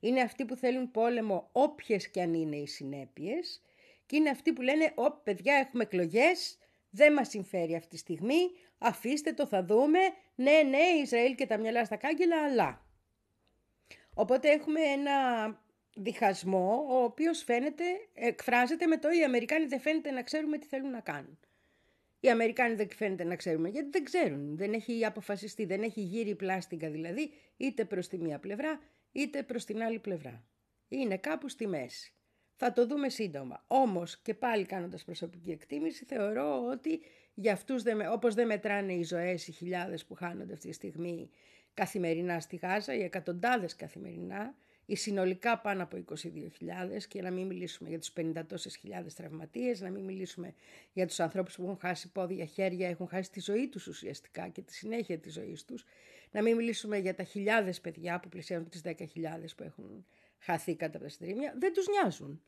Είναι 0.00 0.20
αυτοί 0.20 0.44
που 0.44 0.56
θέλουν 0.56 0.90
πόλεμο 0.90 1.48
όποιες 1.52 2.08
και 2.08 2.22
αν 2.22 2.34
είναι 2.34 2.56
οι 2.56 2.66
συνέπειες 2.66 3.62
και 4.06 4.16
είναι 4.16 4.30
αυτοί 4.30 4.52
που 4.52 4.62
λένε 4.62 4.92
«Ω 4.94 5.10
παιδιά 5.10 5.54
έχουμε 5.54 5.82
εκλογές, 5.82 6.58
δεν 6.90 7.12
μας 7.12 7.28
συμφέρει 7.28 7.74
αυτή 7.74 7.88
τη 7.88 7.96
στιγμή, 7.96 8.50
αφήστε 8.78 9.32
το 9.32 9.46
θα 9.46 9.64
δούμε, 9.64 9.98
ναι 10.34 10.62
ναι 10.68 11.02
Ισραήλ 11.02 11.34
και 11.34 11.46
τα 11.46 11.58
μυαλά 11.58 11.84
στα 11.84 11.96
κάγκελα 11.96 12.42
αλλά». 12.42 12.86
Οπότε 14.14 14.50
έχουμε 14.50 14.80
ένα 14.80 15.12
διχασμό 15.94 16.86
ο 16.88 17.02
οποίος 17.02 17.42
φαίνεται, 17.42 17.84
εκφράζεται 18.14 18.86
με 18.86 18.96
το 18.96 19.10
«Οι 19.10 19.24
Αμερικάνοι 19.24 19.66
δεν 19.66 19.80
φαίνεται 19.80 20.10
να 20.10 20.22
ξέρουμε 20.22 20.58
τι 20.58 20.66
θέλουν 20.66 20.90
να 20.90 21.00
κάνουν». 21.00 21.38
Οι 22.24 22.30
Αμερικάνοι 22.30 22.74
δεν 22.74 22.88
φαίνεται 22.90 23.24
να 23.24 23.36
ξέρουμε 23.36 23.68
γιατί 23.68 23.88
δεν 23.90 24.04
ξέρουν. 24.04 24.56
Δεν 24.56 24.72
έχει 24.72 25.04
αποφασιστεί, 25.04 25.64
δεν 25.64 25.82
έχει 25.82 26.00
γύρει 26.00 26.34
πλάστικα 26.34 26.90
δηλαδή 26.90 27.32
είτε 27.56 27.84
προς 27.84 28.08
τη 28.08 28.18
μία 28.18 28.38
πλευρά 28.38 28.80
είτε 29.12 29.42
προς 29.42 29.64
την 29.64 29.82
άλλη 29.82 29.98
πλευρά. 29.98 30.44
Είναι 30.88 31.16
κάπου 31.16 31.48
στη 31.48 31.66
μέση. 31.66 32.14
Θα 32.56 32.72
το 32.72 32.86
δούμε 32.86 33.08
σύντομα. 33.08 33.64
Όμως 33.66 34.18
και 34.18 34.34
πάλι 34.34 34.64
κάνοντας 34.64 35.04
προσωπική 35.04 35.50
εκτίμηση 35.50 36.04
θεωρώ 36.04 36.66
ότι 36.70 37.00
για 37.34 37.52
αυτούς 37.52 37.82
δεν, 37.82 38.00
όπως 38.12 38.34
δεν 38.34 38.46
μετράνε 38.46 38.92
οι 38.92 39.02
ζωές 39.02 39.48
οι 39.48 39.52
χιλιάδες 39.52 40.04
που 40.04 40.14
χάνονται 40.14 40.52
αυτή 40.52 40.68
τη 40.68 40.74
στιγμή 40.74 41.30
καθημερινά 41.74 42.40
στη 42.40 42.56
Γάζα, 42.56 42.94
οι 42.94 43.02
εκατοντάδες 43.02 43.76
καθημερινά, 43.76 44.54
οι 44.86 44.96
συνολικά 44.96 45.58
πάνω 45.58 45.82
από 45.82 45.96
22.000 45.96 47.02
και 47.08 47.22
να 47.22 47.30
μην 47.30 47.46
μιλήσουμε 47.46 47.88
για 47.88 47.98
τους 47.98 48.12
50 48.16 48.42
τόσες 48.48 48.76
χιλιάδες 48.76 49.14
τραυματίες, 49.14 49.80
να 49.80 49.90
μην 49.90 50.04
μιλήσουμε 50.04 50.54
για 50.92 51.06
τους 51.06 51.20
ανθρώπους 51.20 51.56
που 51.56 51.62
έχουν 51.62 51.78
χάσει 51.78 52.12
πόδια, 52.12 52.44
χέρια, 52.44 52.88
έχουν 52.88 53.08
χάσει 53.08 53.30
τη 53.30 53.40
ζωή 53.40 53.68
τους 53.68 53.86
ουσιαστικά 53.86 54.48
και 54.48 54.62
τη 54.62 54.74
συνέχεια 54.74 55.18
της 55.18 55.32
ζωής 55.32 55.64
τους, 55.64 55.84
να 56.30 56.42
μην 56.42 56.56
μιλήσουμε 56.56 56.98
για 56.98 57.14
τα 57.14 57.22
χιλιάδες 57.22 57.80
παιδιά 57.80 58.20
που 58.20 58.28
πλησιάζουν 58.28 58.68
τις 58.68 58.82
10.000 58.84 59.54
που 59.56 59.62
έχουν 59.62 60.06
χαθεί 60.44 60.76
κατά 60.76 60.98
τα 60.98 61.08
συντρίμια, 61.08 61.54
δεν 61.58 61.72
τους 61.72 61.86
νοιάζουν. 61.88 62.42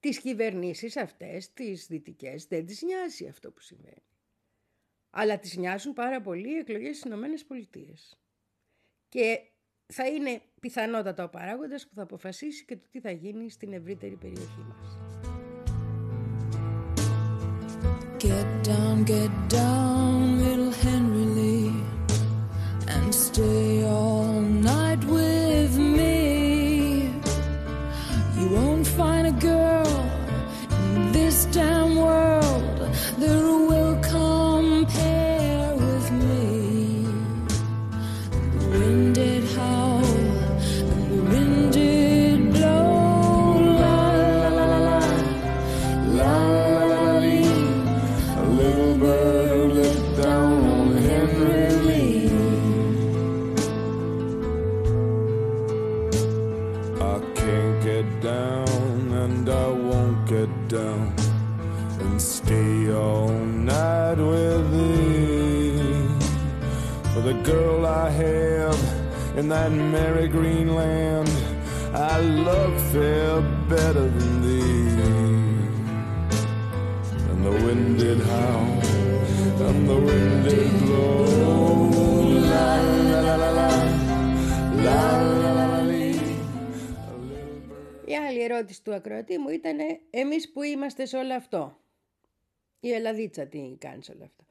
Τις 0.00 0.20
κυβερνήσεις 0.20 0.96
αυτές, 0.96 1.52
τις 1.52 1.86
δυτικές, 1.86 2.46
δεν 2.46 2.66
τις 2.66 2.82
νοιάζει 2.82 3.26
αυτό 3.26 3.50
που 3.50 3.60
συμβαίνει. 3.60 4.02
Αλλά 5.10 5.38
τις 5.38 5.56
νοιάζουν 5.56 5.92
πάρα 5.92 6.20
πολύ 6.20 6.54
οι 6.54 6.58
εκλογές 6.58 6.96
στις 6.96 7.10
Ηνωμένες 7.10 7.44
Πολιτείες. 7.44 8.18
Και 9.08 9.40
θα 9.86 10.06
είναι 10.06 10.42
πιθανότατα 10.60 11.24
ο 11.24 11.28
παράγοντας 11.28 11.88
που 11.88 11.94
θα 11.94 12.02
αποφασίσει 12.02 12.64
και 12.64 12.76
το 12.76 12.86
τι 12.90 13.00
θα 13.00 13.10
γίνει 13.10 13.50
στην 13.50 13.72
ευρύτερη 13.72 14.16
περιοχή 14.16 14.64
μας. 14.68 14.98
Get 18.24 18.48
down, 18.68 18.96
get 19.04 19.32
down, 19.48 20.16
little 20.42 20.72
Henry 20.84 21.26
Lee, 21.36 21.70
and 22.94 23.08
stay 23.14 23.84
all 23.84 24.07
in 69.38 69.48
that 69.48 69.70
merry 69.70 70.26
green 70.26 70.68
land, 70.74 71.30
I 71.94 72.18
love 72.48 72.74
fair 72.92 73.40
better 73.74 74.06
than 74.16 74.32
thee. 74.44 74.88
And 77.30 77.40
the 77.46 77.54
wind 77.64 77.98
did 78.02 78.20
howl 78.30 78.70
and 79.68 79.80
the 79.92 79.98
wind 80.06 80.36
did 80.48 80.70
blow. 80.82 81.22
La 82.52 82.70
la 83.10 83.20
la 83.28 83.36
la 83.42 83.50
la, 83.58 83.70
la 84.86 85.02
la 85.42 85.50
la 85.58 85.66
la 85.74 85.82
lee. 85.90 86.18
Η 88.04 88.16
άλλη 88.16 88.42
ερώτηση 88.42 88.82
του 88.82 88.94
ακροατή 88.94 89.38
μου 89.38 89.48
ήταν 89.48 89.78
εμείς 90.10 90.52
που 90.52 90.62
είμαστε 90.62 91.06
σε 91.06 91.16
όλο 91.16 91.34
αυτό. 91.34 91.78
Η 92.80 92.92
Ελλαδίτσα 92.92 93.46
τι 93.46 93.76
κάνει 93.78 94.04
σε 94.04 94.12
όλο 94.12 94.24
αυτό. 94.24 94.47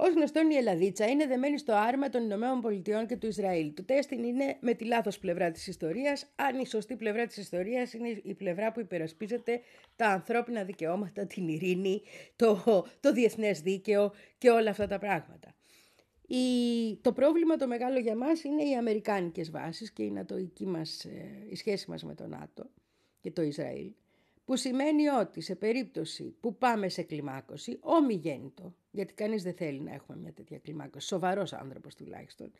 Ω 0.00 0.06
γνωστόν 0.08 0.50
η 0.50 0.54
Ελλαδίτσα 0.54 1.06
είναι 1.06 1.26
δεμένη 1.26 1.58
στο 1.58 1.74
άρμα 1.74 2.08
των 2.08 2.22
Ηνωμένων 2.22 2.60
Πολιτειών 2.60 3.06
και 3.06 3.16
του 3.16 3.26
Ισραήλ. 3.26 3.74
Το 3.74 3.84
τέστην 3.84 4.22
είναι 4.22 4.56
με 4.60 4.74
τη 4.74 4.84
λάθος 4.84 5.18
πλευρά 5.18 5.50
της 5.50 5.66
ιστορίας, 5.66 6.32
αν 6.36 6.58
η 6.58 6.66
σωστή 6.66 6.96
πλευρά 6.96 7.26
της 7.26 7.36
ιστορίας 7.36 7.92
είναι 7.92 8.20
η 8.22 8.34
πλευρά 8.34 8.72
που 8.72 8.80
υπερασπίζεται 8.80 9.60
τα 9.96 10.06
ανθρώπινα 10.06 10.64
δικαιώματα, 10.64 11.26
την 11.26 11.48
ειρήνη, 11.48 12.02
το, 12.36 12.84
το 13.00 13.12
διεθνές 13.12 13.60
δίκαιο 13.60 14.12
και 14.38 14.50
όλα 14.50 14.70
αυτά 14.70 14.86
τα 14.86 14.98
πράγματα. 14.98 15.54
Η, 16.26 16.96
το 17.00 17.12
πρόβλημα 17.12 17.56
το 17.56 17.66
μεγάλο 17.66 17.98
για 17.98 18.16
μας 18.16 18.44
είναι 18.44 18.62
οι 18.62 18.74
αμερικάνικες 18.74 19.50
βάσεις 19.50 19.92
και 19.92 20.02
η, 20.02 20.10
νατοική 20.10 20.66
μας, 20.66 21.04
ε, 21.04 21.46
η 21.48 21.56
σχέση 21.56 21.90
μας 21.90 22.04
με 22.04 22.14
το 22.14 22.26
ΝΑΤΟ 22.26 22.70
και 23.20 23.30
το 23.30 23.42
Ισραήλ, 23.42 23.90
που 24.48 24.56
σημαίνει 24.56 25.08
ότι 25.08 25.40
σε 25.40 25.54
περίπτωση 25.54 26.36
που 26.40 26.56
πάμε 26.56 26.88
σε 26.88 27.02
κλιμάκωση, 27.02 27.78
ομιγέννητο, 27.80 28.74
γιατί 28.90 29.12
κανείς 29.12 29.42
δεν 29.42 29.54
θέλει 29.54 29.80
να 29.80 29.94
έχουμε 29.94 30.18
μια 30.18 30.32
τέτοια 30.32 30.58
κλιμάκωση, 30.58 31.06
σοβαρός 31.06 31.52
άνθρωπος 31.52 31.94
τουλάχιστον, 31.94 32.52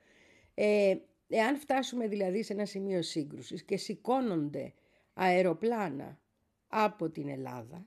ε, 0.55 0.97
εάν 1.29 1.59
φτάσουμε 1.59 2.09
δηλαδή 2.09 2.43
σε 2.43 2.53
ένα 2.53 2.65
σημείο 2.65 3.03
σύγκρουσης 3.03 3.63
και 3.63 3.77
σηκώνονται 3.77 4.73
αεροπλάνα 5.15 6.21
από 6.69 7.11
την 7.11 7.29
Ελλάδα, 7.29 7.87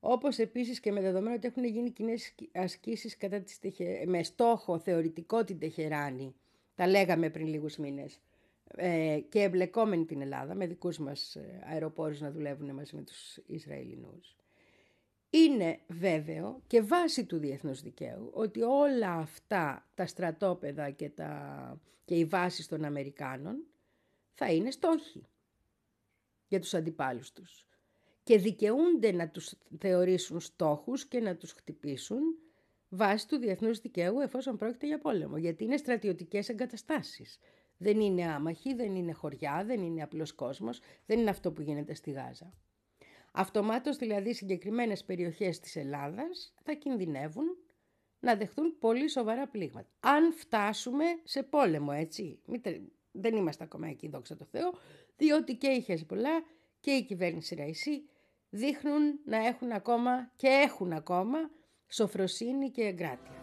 όπως 0.00 0.38
επίσης 0.38 0.80
και 0.80 0.92
με 0.92 1.00
δεδομένο 1.00 1.34
ότι 1.34 1.46
έχουν 1.46 1.64
γίνει 1.64 1.90
κοινέ 1.90 2.14
ασκήσεις 2.52 3.16
κατά 3.16 3.40
της 3.40 3.58
Τεχε... 3.58 4.04
με 4.06 4.22
στόχο 4.22 4.78
θεωρητικό 4.78 5.44
την 5.44 5.58
Τεχεράνη, 5.58 6.34
τα 6.74 6.86
λέγαμε 6.86 7.30
πριν 7.30 7.46
λίγους 7.46 7.76
μήνες, 7.76 8.14
ε, 8.14 8.29
και 9.28 9.42
εμπλεκόμενη 9.42 10.04
την 10.04 10.20
Ελλάδα, 10.20 10.54
με 10.54 10.66
δικούς 10.66 10.98
μας 10.98 11.36
ε, 11.36 11.62
αεροπόρους 11.64 12.20
να 12.20 12.30
δουλεύουν 12.30 12.74
μαζί 12.74 12.96
με 12.96 13.02
τους 13.02 13.36
Ισραηλινούς. 13.46 14.36
Είναι 15.30 15.80
βέβαιο 15.86 16.62
και 16.66 16.80
βάση 16.80 17.26
του 17.26 17.38
διεθνούς 17.38 17.80
δικαίου 17.80 18.30
ότι 18.34 18.62
όλα 18.62 19.12
αυτά 19.12 19.90
τα 19.94 20.06
στρατόπεδα 20.06 20.90
και, 20.90 21.08
τα, 21.08 21.80
και 22.04 22.14
οι 22.14 22.24
βάσεις 22.24 22.68
των 22.68 22.84
Αμερικάνων 22.84 23.66
θα 24.34 24.52
είναι 24.52 24.70
στόχοι 24.70 25.26
για 26.48 26.60
τους 26.60 26.74
αντιπάλους 26.74 27.32
τους 27.32 27.68
και 28.22 28.38
δικαιούνται 28.38 29.12
να 29.12 29.28
τους 29.28 29.54
θεωρήσουν 29.78 30.40
στόχους 30.40 31.06
και 31.06 31.20
να 31.20 31.36
τους 31.36 31.52
χτυπήσουν 31.52 32.20
βάσει 32.88 33.28
του 33.28 33.36
διεθνούς 33.36 33.78
δικαίου 33.78 34.20
εφόσον 34.20 34.56
πρόκειται 34.56 34.86
για 34.86 34.98
πόλεμο, 34.98 35.36
γιατί 35.36 35.64
είναι 35.64 35.76
στρατιωτικές 35.76 36.48
εγκαταστάσεις. 36.48 37.38
Δεν 37.82 38.00
είναι 38.00 38.24
άμαχοι, 38.24 38.74
δεν 38.74 38.94
είναι 38.94 39.12
χωριά, 39.12 39.64
δεν 39.66 39.82
είναι 39.82 40.02
απλός 40.02 40.32
κόσμος, 40.32 40.80
δεν 41.06 41.18
είναι 41.18 41.30
αυτό 41.30 41.52
που 41.52 41.62
γίνεται 41.62 41.94
στη 41.94 42.10
Γάζα. 42.10 42.52
Αυτομάτως 43.32 43.96
δηλαδή 43.96 44.34
συγκεκριμένες 44.34 45.04
περιοχές 45.04 45.60
της 45.60 45.76
Ελλάδας 45.76 46.54
θα 46.62 46.72
κινδυνεύουν 46.72 47.46
να 48.20 48.36
δεχτούν 48.36 48.78
πολύ 48.78 49.08
σοβαρά 49.08 49.48
πλήγματα. 49.48 49.88
Αν 50.00 50.32
φτάσουμε 50.32 51.04
σε 51.24 51.42
πόλεμο, 51.42 51.90
έτσι, 51.94 52.40
δεν 53.10 53.36
είμαστε 53.36 53.64
ακόμα 53.64 53.88
εκεί, 53.88 54.08
δόξα 54.08 54.36
τω 54.36 54.44
Θεώ, 54.44 54.72
διότι 55.16 55.54
και 55.54 55.68
η 55.68 55.80
Χεσπολά 55.80 56.44
και 56.80 56.90
η 56.90 57.04
κυβέρνηση 57.04 57.54
Ραϊσί 57.54 58.08
δείχνουν 58.50 59.20
να 59.24 59.46
έχουν 59.46 59.72
ακόμα 59.72 60.32
και 60.36 60.48
έχουν 60.48 60.92
ακόμα 60.92 61.50
σοφροσύνη 61.88 62.70
και 62.70 62.82
εγκράτεια. 62.82 63.40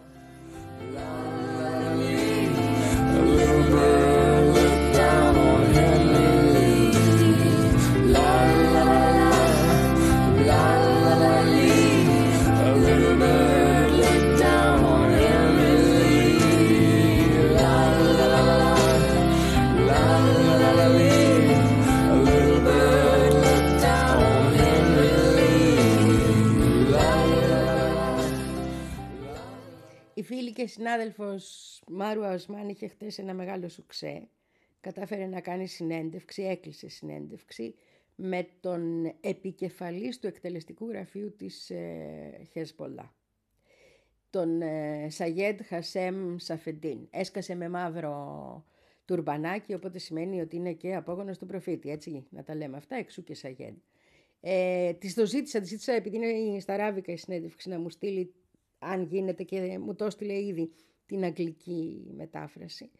Φίλη 30.27 30.53
και 30.53 30.67
συνάδελφος 30.67 31.81
Μάρου 31.87 32.21
Οσμάν 32.21 32.69
είχε 32.69 32.87
χτες 32.87 33.17
ένα 33.17 33.33
μεγάλο 33.33 33.69
σουξέ. 33.69 34.27
Κατάφερε 34.81 35.25
να 35.25 35.41
κάνει 35.41 35.67
συνέντευξη, 35.67 36.43
έκλεισε 36.43 36.89
συνέντευξη 36.89 37.75
με 38.15 38.47
τον 38.59 39.13
επικεφαλής 39.21 40.19
του 40.19 40.27
εκτελεστικού 40.27 40.89
γραφείου 40.89 41.35
της 41.35 41.69
ε, 41.69 42.47
Χεσπολά. 42.51 43.15
Τον 44.29 44.61
ε, 44.61 45.07
Σαγέντ 45.09 45.61
Χασέμ 45.61 46.35
Σαφεντίν. 46.37 47.07
Έσκασε 47.09 47.55
με 47.55 47.69
μαύρο 47.69 48.65
τουρμπανάκι, 49.05 49.73
οπότε 49.73 49.99
σημαίνει 49.99 50.41
ότι 50.41 50.55
είναι 50.55 50.73
και 50.73 50.95
απόγονος 50.95 51.37
του 51.37 51.45
προφήτη, 51.45 51.89
έτσι, 51.89 52.27
να 52.29 52.43
τα 52.43 52.55
λέμε 52.55 52.77
αυτά, 52.77 52.95
εξού 52.95 53.23
και 53.23 53.35
Σαγέντ. 53.35 53.75
Ε, 54.41 54.93
της 54.93 55.13
το 55.13 55.25
ζήτησα, 55.25 55.59
της 55.59 55.69
ζήτησα 55.69 55.93
επειδή 55.93 56.15
είναι 56.17 56.59
στα 56.59 56.73
αράβικα 56.73 57.11
η 57.11 57.17
συνέντευξη 57.17 57.69
να 57.69 57.79
μου 57.79 57.89
στείλει 57.89 58.33
αν 58.79 59.03
γίνεται 59.03 59.43
και 59.43 59.77
μου 59.79 59.95
το 59.95 60.05
έστειλε 60.05 60.39
ήδη 60.39 60.71
την 61.05 61.23
αγγλική 61.23 62.11
μετάφραση. 62.15 62.91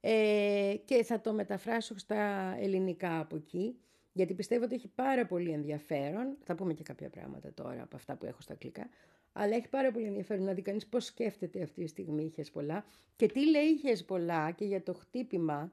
Ε, 0.00 0.74
και 0.84 1.04
θα 1.04 1.20
το 1.20 1.32
μεταφράσω 1.32 1.98
στα 1.98 2.54
ελληνικά 2.60 3.20
από 3.20 3.36
εκεί, 3.36 3.76
γιατί 4.12 4.34
πιστεύω 4.34 4.64
ότι 4.64 4.74
έχει 4.74 4.88
πάρα 4.88 5.26
πολύ 5.26 5.50
ενδιαφέρον, 5.50 6.36
θα 6.44 6.54
πούμε 6.54 6.74
και 6.74 6.82
κάποια 6.82 7.10
πράγματα 7.10 7.54
τώρα 7.54 7.82
από 7.82 7.96
αυτά 7.96 8.16
που 8.16 8.26
έχω 8.26 8.40
στα 8.40 8.52
αγγλικά, 8.52 8.88
αλλά 9.32 9.56
έχει 9.56 9.68
πάρα 9.68 9.90
πολύ 9.90 10.04
ενδιαφέρον 10.04 10.44
να 10.44 10.52
δει 10.52 10.62
κανείς 10.62 10.86
πώς 10.86 11.04
σκέφτεται 11.04 11.62
αυτή 11.62 11.82
τη 11.82 11.88
στιγμή 11.88 12.24
η 12.24 12.28
Χεσπολά 12.28 12.84
και 13.16 13.26
τι 13.26 13.50
λέει 13.50 13.64
η 13.64 13.76
Χεσπολά 13.76 14.50
και 14.50 14.64
για 14.64 14.82
το 14.82 14.94
χτύπημα 14.94 15.72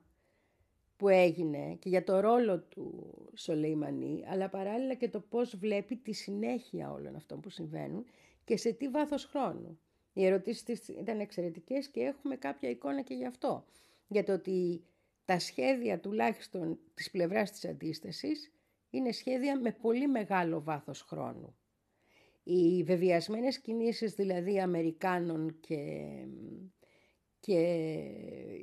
που 0.95 1.09
έγινε 1.09 1.75
και 1.79 1.89
για 1.89 2.03
το 2.03 2.19
ρόλο 2.19 2.59
του 2.59 3.13
Σολεϊμανί, 3.33 4.23
αλλά 4.27 4.49
παράλληλα 4.49 4.93
και 4.93 5.09
το 5.09 5.19
πώς 5.19 5.55
βλέπει 5.55 5.95
τη 5.95 6.11
συνέχεια 6.13 6.91
όλων 6.91 7.15
αυτών 7.15 7.39
που 7.39 7.49
συμβαίνουν 7.49 8.05
και 8.43 8.57
σε 8.57 8.71
τι 8.71 8.87
βάθος 8.87 9.25
χρόνου. 9.25 9.79
Οι 10.13 10.25
ερωτήσεις 10.25 10.63
της 10.63 10.87
ήταν 10.87 11.19
εξαιρετικές 11.19 11.87
και 11.87 11.99
έχουμε 11.99 12.35
κάποια 12.35 12.69
εικόνα 12.69 13.01
και 13.01 13.13
γι' 13.13 13.25
αυτό. 13.25 13.65
Για 14.07 14.23
το 14.23 14.33
ότι 14.33 14.83
τα 15.25 15.39
σχέδια 15.39 15.99
τουλάχιστον 15.99 16.79
της 16.93 17.11
πλευράς 17.11 17.51
της 17.51 17.65
αντίστασης 17.65 18.51
είναι 18.89 19.11
σχέδια 19.11 19.59
με 19.59 19.71
πολύ 19.71 20.07
μεγάλο 20.07 20.61
βάθος 20.61 21.01
χρόνου. 21.01 21.55
Οι 22.43 22.83
βεβαιασμένες 22.83 23.59
κινήσεις 23.59 24.13
δηλαδή 24.13 24.59
Αμερικάνων 24.59 25.59
και, 25.59 26.13
και 27.39 27.59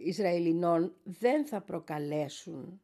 Ισραηλινών 0.05 0.97
δεν 1.03 1.47
θα 1.47 1.61
προκαλέσουν 1.63 2.81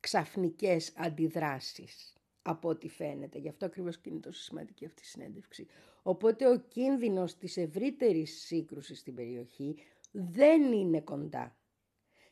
ξαφνικές 0.00 0.92
αντιδράσεις 0.96 2.14
από 2.46 2.68
ό,τι 2.68 2.88
φαίνεται. 2.88 3.38
Γι' 3.38 3.48
αυτό 3.48 3.66
ακριβώς 3.66 3.98
και 3.98 4.10
είναι 4.10 4.20
τόσο 4.20 4.42
σημαντική 4.42 4.84
αυτή 4.84 5.02
η 5.02 5.06
συνέντευξη. 5.06 5.66
Οπότε 6.02 6.48
ο 6.48 6.56
κίνδυνος 6.68 7.36
της 7.36 7.56
ευρύτερης 7.56 8.40
σύγκρουσης 8.40 8.98
στην 8.98 9.14
περιοχή 9.14 9.76
δεν 10.12 10.72
είναι 10.72 11.00
κοντά. 11.00 11.56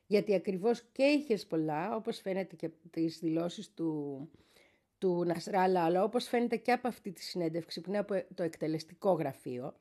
Γιατί 0.07 0.35
ακριβώς 0.35 0.83
και 0.93 1.03
είχες 1.03 1.47
πολλά, 1.47 1.97
όπως 1.97 2.21
φαίνεται 2.21 2.57
και 2.57 2.67
από 2.67 2.89
τις 2.91 3.19
δηλώσεις 3.19 3.75
του, 3.75 4.31
του 4.99 5.25
Νασράλα, 5.27 5.85
αλλά 5.85 6.03
όπως 6.05 6.29
φαίνεται 6.29 6.57
και 6.57 6.73
από 6.73 6.89
αυτή 6.89 7.13
τη 7.13 7.23
συνέντευξη 7.23 7.81
που 7.81 7.89
είναι 7.89 7.99
από 7.99 8.25
το 8.35 8.43
εκτελεστικό 8.43 9.13
γραφείο, 9.13 9.75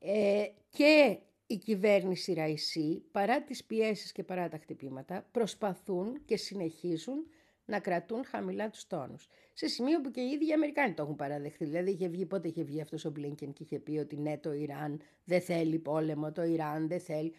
ε, 0.00 0.46
και 0.70 1.18
η 1.46 1.56
κυβέρνηση 1.56 2.32
Ραϊσί, 2.32 3.02
παρά 3.12 3.42
τις 3.42 3.64
πιέσεις 3.64 4.12
και 4.12 4.22
παρά 4.22 4.48
τα 4.48 4.58
χτυπήματα, 4.58 5.28
προσπαθούν 5.30 6.24
και 6.24 6.36
συνεχίζουν 6.36 7.26
να 7.68 7.78
κρατούν 7.78 8.24
χαμηλά 8.24 8.70
τους 8.70 8.86
τόνους. 8.86 9.28
Σε 9.52 9.66
σημείο 9.68 10.00
που 10.00 10.10
και 10.10 10.20
οι 10.20 10.30
ίδιοι 10.30 10.48
οι 10.48 10.52
Αμερικάνοι 10.52 10.92
το 10.94 11.02
έχουν 11.02 11.16
παραδεχθεί. 11.16 11.64
Δηλαδή 11.64 11.90
είχε 11.90 12.08
βγει, 12.08 12.26
πότε 12.26 12.48
είχε 12.48 12.62
βγει 12.62 12.80
αυτός 12.80 13.04
ο 13.04 13.10
Μπλίνκεν 13.10 13.52
και 13.52 13.62
είχε 13.62 13.78
πει 13.78 13.98
ότι 13.98 14.16
ναι 14.16 14.38
το 14.38 14.52
Ιράν 14.52 15.00
δεν 15.24 15.40
θέλει 15.40 15.78
πόλεμο, 15.78 16.32
το 16.32 16.42
Ιράν 16.42 16.88
δεν 16.88 17.00
θέλει. 17.00 17.32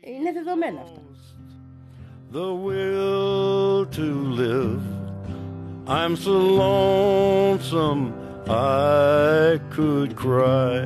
Είναι 0.00 0.32
δεδομένα 0.32 0.80
αυτά. 0.80 1.02
The 2.32 2.48
will 2.66 3.86
to 3.98 4.08
live 4.42 4.84
I'm 5.98 6.14
so 6.24 6.36
lonesome 6.64 8.02
I 8.46 9.58
could 9.74 10.10
cry 10.24 10.82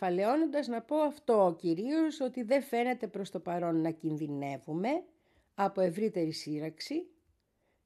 ανακεφαλαιώνοντας 0.00 0.66
να 0.66 0.82
πω 0.82 0.96
αυτό 0.96 1.56
κυρίως 1.58 2.20
ότι 2.20 2.42
δεν 2.42 2.62
φαίνεται 2.62 3.06
προς 3.06 3.30
το 3.30 3.40
παρόν 3.40 3.80
να 3.80 3.90
κινδυνεύουμε 3.90 4.88
από 5.54 5.80
ευρύτερη 5.80 6.32
σύραξη, 6.32 7.06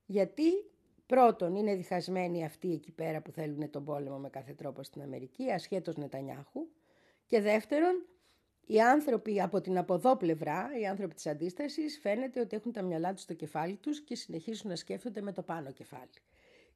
γιατί 0.07 0.51
πρώτον 1.07 1.55
είναι 1.55 1.75
διχασμένοι 1.75 2.44
αυτοί 2.44 2.72
εκεί 2.72 2.92
πέρα 2.92 3.22
που 3.22 3.31
θέλουν 3.31 3.70
τον 3.70 3.85
πόλεμο 3.85 4.18
με 4.18 4.29
κάθε 4.29 4.53
τρόπο 4.53 4.83
στην 4.83 5.03
Αμερική, 5.03 5.51
ασχέτως 5.51 5.96
Νετανιάχου, 5.96 6.68
και 7.27 7.40
δεύτερον, 7.40 8.07
οι 8.66 8.81
άνθρωποι 8.81 9.40
από 9.40 9.61
την 9.61 9.79
αποδό 9.79 10.16
πλευρά, 10.16 10.70
οι 10.81 10.87
άνθρωποι 10.87 11.14
της 11.14 11.27
αντίστασης, 11.27 11.98
φαίνεται 11.98 12.40
ότι 12.40 12.57
έχουν 12.57 12.72
τα 12.72 12.83
μυαλά 12.83 13.12
τους 13.12 13.22
στο 13.22 13.35
κεφάλι 13.35 13.77
τους 13.77 14.01
και 14.01 14.14
συνεχίζουν 14.14 14.68
να 14.68 14.77
σκέφτονται 14.77 15.20
με 15.20 15.33
το 15.33 15.42
πάνω 15.42 15.70
κεφάλι 15.70 16.11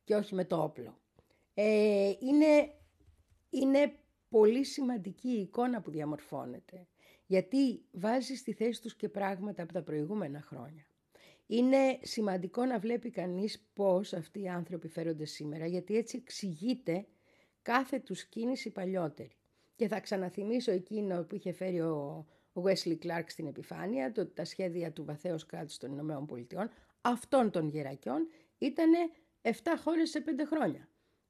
και 0.04 0.14
όχι 0.14 0.34
με 0.34 0.44
το 0.44 0.62
όπλο. 0.62 0.98
Ε, 1.54 2.12
είναι, 2.20 2.74
είναι 3.50 3.92
πολύ 4.36 4.64
σημαντική 4.64 5.28
η 5.28 5.40
εικόνα 5.40 5.80
που 5.80 5.90
διαμορφώνεται 5.90 6.86
γιατί 7.26 7.84
βάζει 7.92 8.34
στη 8.34 8.52
θέση 8.52 8.82
τους 8.82 8.94
και 8.96 9.08
πράγματα 9.08 9.62
από 9.62 9.72
τα 9.72 9.82
προηγούμενα 9.82 10.40
χρόνια. 10.40 10.86
Είναι 11.46 11.98
σημαντικό 12.02 12.64
να 12.64 12.78
βλέπει 12.78 13.10
κανείς 13.10 13.68
πώς 13.74 14.12
αυτοί 14.12 14.40
οι 14.40 14.48
άνθρωποι 14.48 14.88
φέρονται 14.88 15.24
σήμερα, 15.24 15.66
γιατί 15.66 15.96
έτσι 15.96 16.16
εξηγείται 16.16 17.06
κάθε 17.62 17.98
τους 17.98 18.24
κίνηση 18.24 18.70
παλιότερη. 18.70 19.36
Και 19.76 19.88
θα 19.88 20.00
ξαναθυμίσω 20.00 20.72
εκείνο 20.72 21.22
που 21.22 21.34
είχε 21.34 21.52
φέρει 21.52 21.80
ο, 21.80 22.26
Wesley 22.52 22.98
Clark 23.02 23.24
στην 23.26 23.46
επιφάνεια, 23.46 24.12
το, 24.12 24.26
τα 24.26 24.44
σχέδια 24.44 24.92
του 24.92 25.04
βαθέως 25.04 25.46
κράτους 25.46 25.76
των 25.76 25.92
Ηνωμένων 25.92 26.26
Πολιτειών, 26.26 26.70
αυτών 27.00 27.50
των 27.50 27.68
γερακιών, 27.68 28.28
ήταν 28.58 28.90
7 29.42 29.50
χώρες 29.84 30.10
σε 30.10 30.24
5 30.26 30.30
χρόνια 30.46 30.88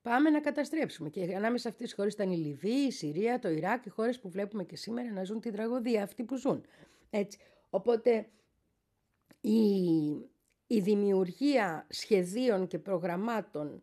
πάμε 0.09 0.31
να 0.31 0.41
καταστρέψουμε. 0.41 1.09
Και 1.09 1.23
ανάμεσα 1.23 1.63
σε 1.63 1.69
αυτές 1.69 1.87
τις 1.87 1.95
χώρες 1.95 2.13
ήταν 2.13 2.31
η 2.31 2.37
Λιβύη, 2.37 2.85
η 2.87 2.91
Συρία, 2.91 3.39
το 3.39 3.49
Ιράκ, 3.49 3.87
οι 3.87 3.89
χώρες 3.89 4.21
που 4.21 4.29
βλέπουμε 4.29 4.65
και 4.65 4.77
σήμερα 4.77 5.13
να 5.13 5.25
ζουν 5.25 5.41
την 5.41 5.53
τραγωδία, 5.53 6.03
αυτοί 6.03 6.25
που 6.25 6.37
ζουν. 6.37 6.65
Έτσι. 7.11 7.39
Οπότε 7.71 8.29
η, 9.41 9.59
η 10.67 10.81
δημιουργία 10.81 11.87
σχεδίων 11.89 12.67
και 12.67 12.79
προγραμμάτων 12.79 13.83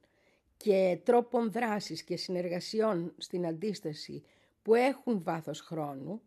και 0.58 1.00
τρόπων 1.04 1.52
δράσης 1.52 2.04
και 2.04 2.18
συνεργασιών 2.18 3.14
στην 3.18 3.46
αντίσταση 3.46 4.24
που 4.62 4.76
έχουν 4.76 5.24
βάθος 5.24 5.62
χρόνου 5.62 6.22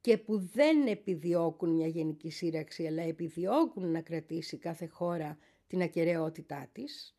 και 0.00 0.18
που 0.18 0.38
δεν 0.38 0.86
επιδιώκουν 0.86 1.70
μια 1.70 1.86
γενική 1.86 2.30
σύραξη 2.30 2.86
αλλά 2.86 3.02
επιδιώκουν 3.02 3.90
να 3.90 4.00
κρατήσει 4.00 4.56
κάθε 4.56 4.86
χώρα 4.86 5.38
την 5.66 5.82
ακαιρεότητά 5.82 6.68
της, 6.72 7.16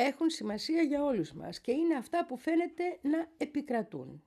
έχουν 0.00 0.30
σημασία 0.30 0.82
για 0.82 1.04
όλους 1.04 1.32
μας 1.32 1.60
και 1.60 1.72
είναι 1.72 1.94
αυτά 1.94 2.26
που 2.26 2.36
φαίνεται 2.36 2.98
να 3.02 3.26
επικρατούν. 3.36 4.22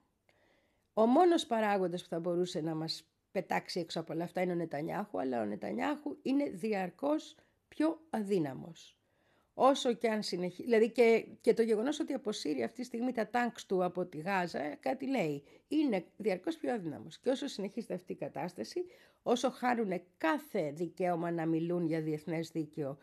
Ο 0.94 1.06
μόνος 1.06 1.46
παράγοντας 1.46 2.02
που 2.02 2.08
θα 2.08 2.20
μπορούσε 2.20 2.60
να 2.60 2.74
μας 2.74 3.04
πετάξει 3.32 3.80
έξω 3.80 4.00
από 4.00 4.12
όλα 4.12 4.24
αυτά 4.24 4.40
είναι 4.40 4.52
ο 4.52 4.54
Νετανιάχου, 4.54 5.20
αλλά 5.20 5.40
ο 5.40 5.44
Νετανιάχου 5.44 6.16
είναι 6.22 6.48
διαρκώς 6.48 7.36
πιο 7.68 8.00
αδύναμος. 8.10 8.94
όσο 9.54 9.92
και 9.92 10.08
αν 10.08 10.22
συνεχίσει, 10.22 10.62
δηλαδή 10.62 10.90
και, 10.90 11.26
και 11.40 11.54
το 11.54 11.62
γεγονός 11.62 12.00
ότι 12.00 12.12
αποσύρει 12.12 12.62
αυτή 12.62 12.80
τη 12.80 12.84
στιγμή 12.86 13.12
τα 13.12 13.28
τάγκς 13.28 13.66
του 13.66 13.84
από 13.84 14.06
τη 14.06 14.18
Γάζα, 14.18 14.74
κάτι 14.74 15.06
λέει, 15.08 15.42
είναι 15.68 16.04
διαρκώς 16.16 16.56
πιο 16.56 16.72
αδύναμος. 16.72 17.18
Και 17.18 17.30
όσο 17.30 17.46
συνεχίζεται 17.46 17.94
αυτή 17.94 18.12
η 18.12 18.16
κατάσταση, 18.16 18.84
όσο 19.22 19.50
χάρουν 19.50 20.02
κάθε 20.18 20.70
δικαίωμα 20.70 21.30
να 21.30 21.46
μιλούν 21.46 21.86
για 21.86 22.00
διεθνές 22.00 22.50
δίκαιο, 22.50 22.98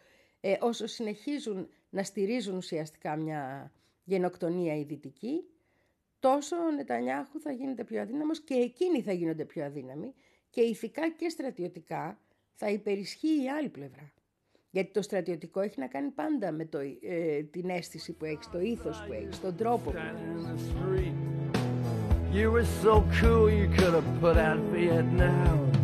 ε, 0.47 0.57
όσο 0.59 0.87
συνεχίζουν 0.87 1.67
να 1.89 2.03
στηρίζουν 2.03 2.57
ουσιαστικά 2.57 3.15
μια 3.15 3.71
γενοκτονία 4.03 4.75
η 4.75 4.83
δυτική, 4.83 5.43
τόσο 6.19 6.55
ο 6.55 6.71
Νετανιάχου 6.71 7.39
θα 7.39 7.51
γίνεται 7.51 7.83
πιο 7.83 8.01
αδύναμος 8.01 8.41
και 8.41 8.53
εκείνοι 8.53 9.01
θα 9.01 9.11
γίνονται 9.11 9.45
πιο 9.45 9.65
αδύναμοι 9.65 10.13
και 10.49 10.61
ηθικά 10.61 11.09
και 11.09 11.29
στρατιωτικά 11.29 12.19
θα 12.53 12.69
υπερισχύει 12.69 13.43
η 13.43 13.49
άλλη 13.49 13.69
πλευρά. 13.69 14.13
Γιατί 14.69 14.91
το 14.91 15.01
στρατιωτικό 15.01 15.59
έχει 15.59 15.79
να 15.79 15.87
κάνει 15.87 16.09
πάντα 16.09 16.51
με 16.51 16.65
το, 16.65 16.79
ε, 17.01 17.43
την 17.43 17.69
αίσθηση 17.69 18.13
που 18.13 18.25
έχεις, 18.25 18.49
το 18.49 18.59
ήθος 18.59 19.03
που 19.07 19.13
έχεις, 19.13 19.39
τον 19.39 19.55
τρόπο 19.55 19.91
που 19.91 19.97
έχεις. 19.97 20.73
You 22.33 22.51
were 22.51 22.69
so 22.83 22.93
cool 23.19 23.49
you 23.49 23.67
could 23.77 23.93
have 23.99 24.09
put 24.21 24.37
out 24.37 24.59
Vietnam. 24.73 25.76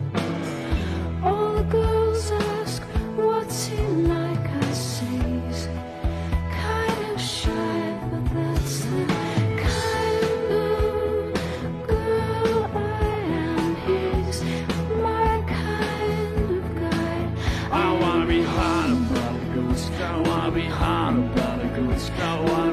ask 22.04 22.17
no 22.17 22.54
one. 22.54 22.73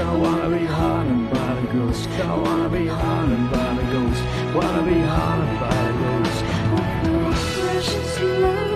I 0.00 0.14
wanna 0.14 0.48
be 0.56 0.64
haunted 0.64 1.22
by 1.32 1.54
the 1.60 1.66
ghost. 1.74 2.08
I 2.20 2.34
wanna 2.44 2.68
be 2.68 2.86
haunted 2.86 3.44
by 3.50 3.68
the 3.78 3.86
ghost. 3.94 4.22
Wanna 4.54 4.82
be 4.90 4.98
haunted 5.12 5.52
by 5.62 5.78
the 5.86 5.94
ghost. 6.02 6.38
Oh, 6.74 7.34
precious 7.54 8.12
love. 8.42 8.68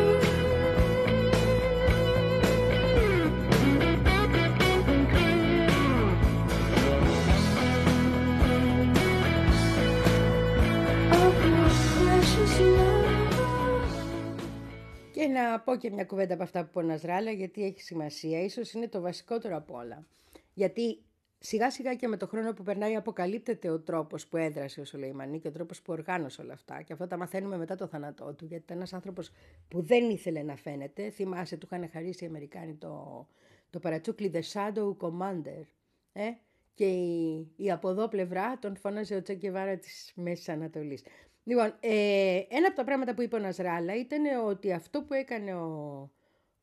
of 11.21 11.35
your 11.47 11.71
precious 11.99 12.55
love. 12.61 13.11
Και 15.13 15.27
να 15.27 15.61
πω 15.61 15.77
και 15.77 15.91
μια 15.91 16.05
κουβέντα 16.05 16.35
από 16.35 16.43
αυτά 16.43 16.65
που 16.65 16.71
πω 16.73 16.99
Ράλα, 17.03 17.31
γιατί 17.31 17.65
έχει 17.65 17.83
σημασία. 17.83 18.43
Ίσως 18.43 18.73
είναι 18.73 18.89
το 18.89 19.01
βασικότερο 19.01 19.57
από 19.57 19.77
όλα. 19.77 20.07
Γιατί 20.55 21.03
σιγά 21.43 21.71
σιγά 21.71 21.95
και 21.95 22.09
με 22.09 22.17
το 22.17 22.27
χρόνο 22.27 22.53
που 22.53 22.63
περνάει 22.63 22.97
αποκαλύπτεται 22.97 23.71
ο 23.71 23.81
τρόπος 23.81 24.27
που 24.27 24.37
έδρασε 24.37 24.81
ο 24.81 24.85
Σολεϊμανί 24.85 25.39
και 25.41 25.49
ο 25.49 25.51
τρόπος 25.51 25.83
που 25.83 25.93
οργάνωσε 25.93 26.43
όλα 26.43 26.53
αυτά. 26.53 26.83
Και 26.83 26.93
αυτό 26.93 27.07
τα 27.07 27.17
μαθαίνουμε 27.17 27.57
μετά 27.57 27.77
το 27.77 27.87
θάνατό 27.87 28.35
του, 28.35 28.45
γιατί 28.45 28.65
ήταν 28.65 28.77
ένας 28.77 28.93
άνθρωπος 28.93 29.31
που 29.69 29.83
δεν 29.83 30.11
ήθελε 30.11 30.43
να 30.43 30.57
φαίνεται. 30.57 31.11
Θυμάσαι, 31.11 31.57
του 31.57 31.69
είχαν 31.71 31.91
χαρίσει 31.93 32.25
οι 32.25 32.27
Αμερικάνοι 32.27 32.75
το, 32.75 33.27
το 33.71 33.79
παρατσούκλι 33.79 34.31
The 34.35 34.41
Shadow 34.53 34.97
Commander. 34.97 35.67
Ε; 36.13 36.31
Και 36.75 36.87
η, 36.87 37.53
η 37.57 37.71
από 37.71 37.89
εδώ 37.89 38.09
πλευρά 38.09 38.59
τον 38.59 38.77
φώναζε 38.77 39.15
ο 39.15 39.23
Τσεκεβάρα 39.23 39.77
της 39.77 40.13
Μέσης 40.15 40.49
Ανατολής. 40.49 41.05
Λοιπόν, 41.45 41.75
ε, 41.81 42.41
ένα 42.49 42.67
από 42.67 42.77
τα 42.77 42.85
πράγματα 42.85 43.15
που 43.15 43.23
είπε 43.23 43.37
ο 43.37 43.39
Νασράλα 43.39 43.97
ήταν 43.97 44.47
ότι 44.47 44.73
αυτό 44.73 45.03
που 45.03 45.15
έκανε 45.15 45.55
ο, 45.55 46.11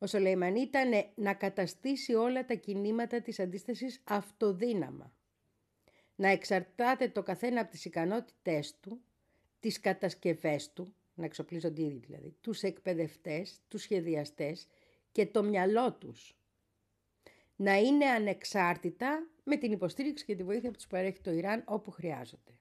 ο 0.02 0.06
Σολεϊμανί 0.06 0.60
ήταν 0.60 0.90
να 1.14 1.34
καταστήσει 1.34 2.14
όλα 2.14 2.44
τα 2.44 2.54
κινήματα 2.54 3.20
της 3.20 3.40
αντίστασης 3.40 4.00
αυτοδύναμα. 4.04 5.12
Να 6.14 6.28
εξαρτάται 6.28 7.08
το 7.08 7.22
καθένα 7.22 7.60
από 7.60 7.70
τις 7.70 7.84
ικανότητές 7.84 8.78
του, 8.80 9.00
τις 9.60 9.80
κατασκευές 9.80 10.72
του, 10.72 10.94
να 11.14 11.24
εξοπλίζονται 11.24 11.82
ήδη 11.82 11.98
δηλαδή, 12.06 12.36
τους 12.40 12.62
εκπαιδευτές, 12.62 13.60
τους 13.68 13.82
σχεδιαστές 13.82 14.66
και 15.12 15.26
το 15.26 15.42
μυαλό 15.42 15.92
τους. 15.92 16.36
Να 17.56 17.78
είναι 17.78 18.04
ανεξάρτητα 18.04 19.26
με 19.44 19.56
την 19.56 19.72
υποστήριξη 19.72 20.24
και 20.24 20.36
τη 20.36 20.42
βοήθεια 20.42 20.70
που 20.70 20.76
τους 20.76 20.86
παρέχει 20.86 21.20
το 21.20 21.30
Ιράν 21.30 21.62
όπου 21.66 21.90
χρειάζονται. 21.90 22.59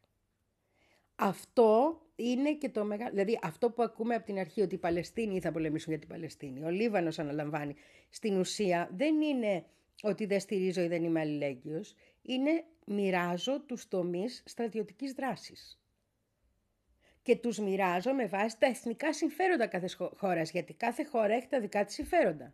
Αυτό 1.21 2.01
είναι 2.15 2.53
και 2.53 2.69
το 2.69 2.83
μεγάλο. 2.83 3.09
Δηλαδή, 3.09 3.39
αυτό 3.41 3.69
που 3.71 3.83
ακούμε 3.83 4.15
από 4.15 4.25
την 4.25 4.37
αρχή, 4.37 4.61
ότι 4.61 4.75
οι 4.75 4.77
Παλαιστίνοι 4.77 5.39
θα 5.39 5.51
πολεμήσουν 5.51 5.91
για 5.91 5.99
την 5.99 6.09
Παλαιστίνη. 6.09 6.63
Ο 6.63 6.69
Λίβανος 6.69 7.19
αναλαμβάνει. 7.19 7.75
Στην 8.09 8.37
ουσία 8.37 8.89
δεν 8.95 9.21
είναι 9.21 9.65
ότι 10.01 10.25
δεν 10.25 10.39
στηρίζω 10.39 10.81
ή 10.81 10.87
δεν 10.87 11.03
είμαι 11.03 11.19
αλληλέγγυος. 11.19 11.95
Είναι 12.21 12.63
μοιράζω 12.85 13.61
τους 13.61 13.87
τομείς 13.87 14.43
στρατιωτικής 14.45 15.13
δράσης. 15.13 15.79
Και 17.21 17.35
τους 17.35 17.59
μοιράζω 17.59 18.13
με 18.13 18.25
βάση 18.25 18.57
τα 18.59 18.67
εθνικά 18.67 19.13
συμφέροντα 19.13 19.67
κάθε 19.67 19.87
χώρας, 20.15 20.51
γιατί 20.51 20.73
κάθε 20.73 21.03
χώρα 21.03 21.33
έχει 21.33 21.47
τα 21.47 21.59
δικά 21.59 21.85
της 21.85 21.93
συμφέροντα. 21.93 22.53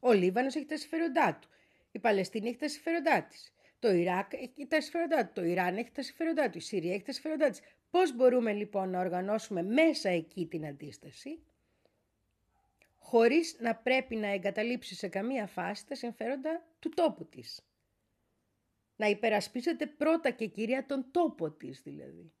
Ο 0.00 0.12
Λίβανος 0.12 0.54
έχει 0.54 0.66
τα 0.66 0.76
συμφέροντά 0.76 1.38
του. 1.40 1.48
Η 1.92 1.98
Παλαιστίνη 1.98 2.48
έχει 2.48 2.58
τα 2.58 2.68
συμφέροντά 2.68 3.22
της. 3.22 3.52
Το 3.78 3.92
Ιράκ 3.92 4.32
έχει 4.32 4.66
τα 4.68 4.80
συμφέροντά 4.80 5.26
του. 5.26 5.32
Το 5.32 5.44
Ιράν 5.44 5.76
έχει 5.76 5.90
τα 5.90 6.02
συμφέροντά 6.02 6.50
του. 6.50 6.58
Η 6.58 6.60
Συρία 6.60 6.94
έχει 6.94 7.02
τα 7.02 7.12
συμφέροντά 7.12 7.50
της. 7.50 7.60
Πώς 7.94 8.16
μπορούμε 8.16 8.52
λοιπόν 8.52 8.90
να 8.90 9.00
οργανώσουμε 9.00 9.62
μέσα 9.62 10.08
εκεί 10.08 10.46
την 10.46 10.66
αντίσταση, 10.66 11.42
χωρίς 12.96 13.56
να 13.60 13.76
πρέπει 13.76 14.16
να 14.16 14.26
εγκαταλείψεις 14.26 14.98
σε 14.98 15.08
καμία 15.08 15.46
φάση 15.46 15.86
τα 15.86 15.94
συμφέροντα 15.94 16.66
του 16.78 16.88
τόπου 16.88 17.24
της. 17.28 17.66
Να 18.96 19.06
υπερασπίζεται 19.06 19.86
πρώτα 19.86 20.30
και 20.30 20.46
κυρία 20.46 20.86
τον 20.86 21.06
τόπο 21.10 21.50
της 21.50 21.82
δηλαδή. 21.82 22.32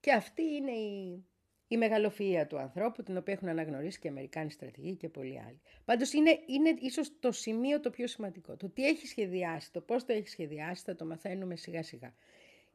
Και 0.00 0.12
αυτή 0.12 0.42
είναι 0.42 0.72
η, 0.72 1.24
η 1.68 1.78
μεγαλοφυΐα 1.78 2.44
του 2.48 2.58
ανθρώπου, 2.58 3.02
την 3.02 3.16
οποία 3.16 3.34
έχουν 3.34 3.48
αναγνωρίσει 3.48 3.98
και 3.98 4.06
οι 4.06 4.10
Αμερικάνοι 4.10 4.50
στρατηγοί 4.50 4.96
και 4.96 5.08
πολλοί 5.08 5.40
άλλοι. 5.40 5.60
Πάντως 5.84 6.12
είναι, 6.12 6.38
είναι 6.46 6.74
ίσως 6.78 7.18
το 7.18 7.32
σημείο 7.32 7.80
το 7.80 7.90
πιο 7.90 8.06
σημαντικό. 8.06 8.56
Το 8.56 8.68
τι 8.68 8.86
έχει 8.86 9.06
σχεδιάσει, 9.06 9.72
το 9.72 9.80
πώς 9.80 10.04
το 10.04 10.12
έχει 10.12 10.28
σχεδιάσει, 10.28 10.82
θα 10.84 10.94
το 10.94 11.04
μαθαίνουμε 11.06 11.56
σιγά 11.56 11.82
σιγά. 11.82 12.14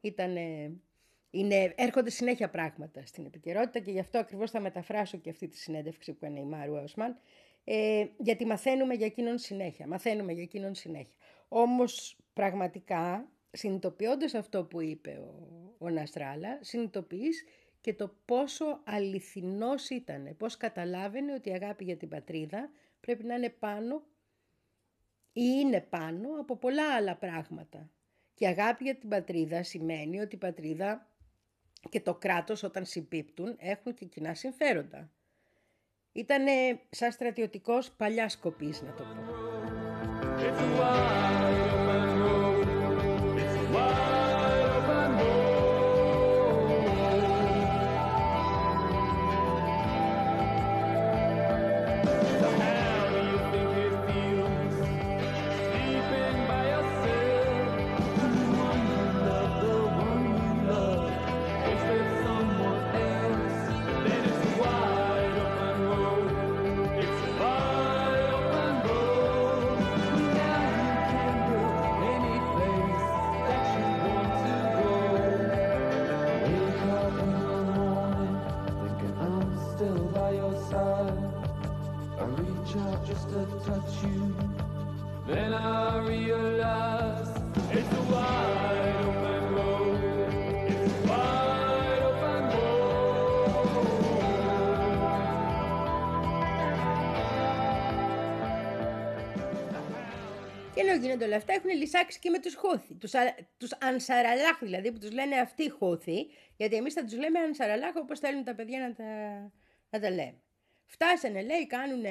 Ήταν 0.00 0.36
είναι, 1.34 1.72
έρχονται 1.76 2.10
συνέχεια 2.10 2.50
πράγματα 2.50 3.06
στην 3.06 3.24
επικαιρότητα 3.26 3.78
και 3.78 3.90
γι' 3.90 3.98
αυτό 3.98 4.18
ακριβώς 4.18 4.50
θα 4.50 4.60
μεταφράσω 4.60 5.18
και 5.18 5.30
αυτή 5.30 5.48
τη 5.48 5.56
συνέντευξη 5.56 6.12
που 6.12 6.24
είναι 6.24 6.40
η 6.40 6.44
Μάρου 6.44 6.74
Όσμαν, 6.74 7.16
ε, 7.64 8.06
γιατί 8.18 8.46
μαθαίνουμε 8.46 8.94
για 8.94 9.06
εκείνον 9.06 9.38
συνέχεια, 9.38 9.86
μαθαίνουμε 9.86 10.32
για 10.32 10.42
εκείνον 10.42 10.74
συνέχεια. 10.74 11.14
Όμως 11.48 12.16
πραγματικά, 12.32 13.28
συνειδητοποιώντας 13.50 14.34
αυτό 14.34 14.64
που 14.64 14.80
είπε 14.80 15.10
ο, 15.10 15.76
ο 15.78 15.90
Ναστράλα, 15.90 16.58
συνειδητοποιείς 16.60 17.44
και 17.80 17.94
το 17.94 18.14
πόσο 18.24 18.80
αληθινός 18.84 19.88
ήταν, 19.90 20.34
πώς 20.38 20.56
καταλάβαινε 20.56 21.32
ότι 21.32 21.48
η 21.48 21.52
αγάπη 21.52 21.84
για 21.84 21.96
την 21.96 22.08
πατρίδα 22.08 22.70
πρέπει 23.00 23.24
να 23.24 23.34
είναι 23.34 23.50
πάνω 23.50 24.02
ή 25.32 25.42
είναι 25.60 25.80
πάνω 25.80 26.28
από 26.40 26.56
πολλά 26.56 26.94
άλλα 26.94 27.16
πράγματα. 27.16 27.90
Και 28.34 28.46
αγάπη 28.46 28.84
για 28.84 28.94
την 28.94 29.08
πατρίδα 29.08 29.62
σημαίνει 29.62 30.20
ότι 30.20 30.34
η 30.34 30.38
πατρίδα 30.38 31.08
και 31.88 32.00
το 32.00 32.14
κράτος 32.14 32.62
όταν 32.62 32.84
συμπίπτουν 32.84 33.56
έχουν 33.58 33.94
και 33.94 34.04
κοινά 34.04 34.34
συμφέροντα. 34.34 35.10
Ήτανε 36.12 36.80
σαν 36.90 37.12
στρατιωτικός 37.12 37.90
παλιάς 37.90 38.32
σκοπής 38.32 38.82
να 38.82 38.92
το 38.92 39.02
πω. 39.02 39.34
Όλα 101.34 101.42
αυτά, 101.42 101.52
έχουν 101.52 101.70
λυσάξει 101.80 102.18
και 102.18 102.30
με 102.30 102.38
τους 102.38 102.54
Χούθη. 102.54 102.94
Τους, 102.94 103.14
α- 103.14 103.34
τους 103.56 103.72
Ανσαραλάχ 103.80 104.58
δηλαδή, 104.60 104.92
που 104.92 104.98
τους 104.98 105.12
λένε 105.12 105.36
αυτοί 105.36 105.70
Χούθη, 105.70 106.26
γιατί 106.56 106.76
εμείς 106.76 106.92
θα 106.92 107.04
τους 107.04 107.16
λέμε 107.16 107.38
Ανσαραλάχ 107.38 107.96
όπως 107.96 108.18
θέλουν 108.18 108.44
τα 108.44 108.54
παιδιά 108.54 108.78
να 108.78 108.92
τα, 108.94 109.04
να 109.90 110.00
τα 110.00 110.10
λέμε. 110.10 110.38
Φτάσανε, 110.86 111.42
λέει, 111.42 111.66
κάνουν 111.66 112.04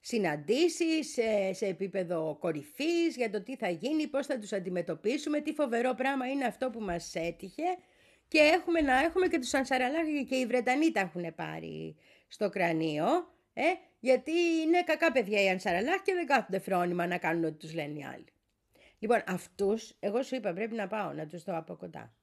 συναντήσεις 0.00 1.12
σε, 1.12 1.52
σε 1.52 1.66
επίπεδο 1.66 2.36
κορυφής 2.40 3.16
για 3.16 3.30
το 3.30 3.42
τι 3.42 3.56
θα 3.56 3.68
γίνει, 3.68 4.06
πώς 4.06 4.26
θα 4.26 4.38
τους 4.38 4.52
αντιμετωπίσουμε, 4.52 5.40
τι 5.40 5.52
φοβερό 5.52 5.94
πράγμα 5.94 6.26
είναι 6.26 6.44
αυτό 6.44 6.70
που 6.70 6.80
μας 6.80 7.14
έτυχε 7.14 7.64
και 8.28 8.38
έχουμε 8.38 8.80
να 8.80 8.98
έχουμε 8.98 9.28
και 9.28 9.38
τους 9.38 9.54
Ανσαραλάχ 9.54 10.06
και 10.28 10.36
οι 10.36 10.46
Βρετανοί 10.46 10.90
τα 10.90 11.00
έχουν 11.00 11.34
πάρει 11.34 11.96
στο 12.28 12.48
κρανίο, 12.48 13.06
ε, 13.52 13.62
γιατί 14.00 14.32
είναι 14.64 14.82
κακά 14.82 15.12
παιδιά 15.12 15.42
οι 15.42 15.48
Ανσαραλάχ 15.48 16.02
και 16.02 16.14
δεν 16.14 16.26
κάθονται 16.26 16.58
φρόνημα 16.58 17.06
να 17.06 17.18
κάνουν 17.18 17.44
ό,τι 17.44 17.56
τους 17.56 17.74
λένε 17.74 17.98
οι 17.98 18.04
άλλοι. 18.04 18.32
Λοιπόν, 18.98 19.22
αυτούς, 19.26 19.96
εγώ 20.00 20.22
σου 20.22 20.34
είπα, 20.34 20.52
πρέπει 20.52 20.74
να 20.74 20.86
πάω 20.86 21.12
να 21.12 21.26
τους 21.26 21.44
δω 21.44 21.56
από 21.56 21.74
κοντά. 21.74 22.14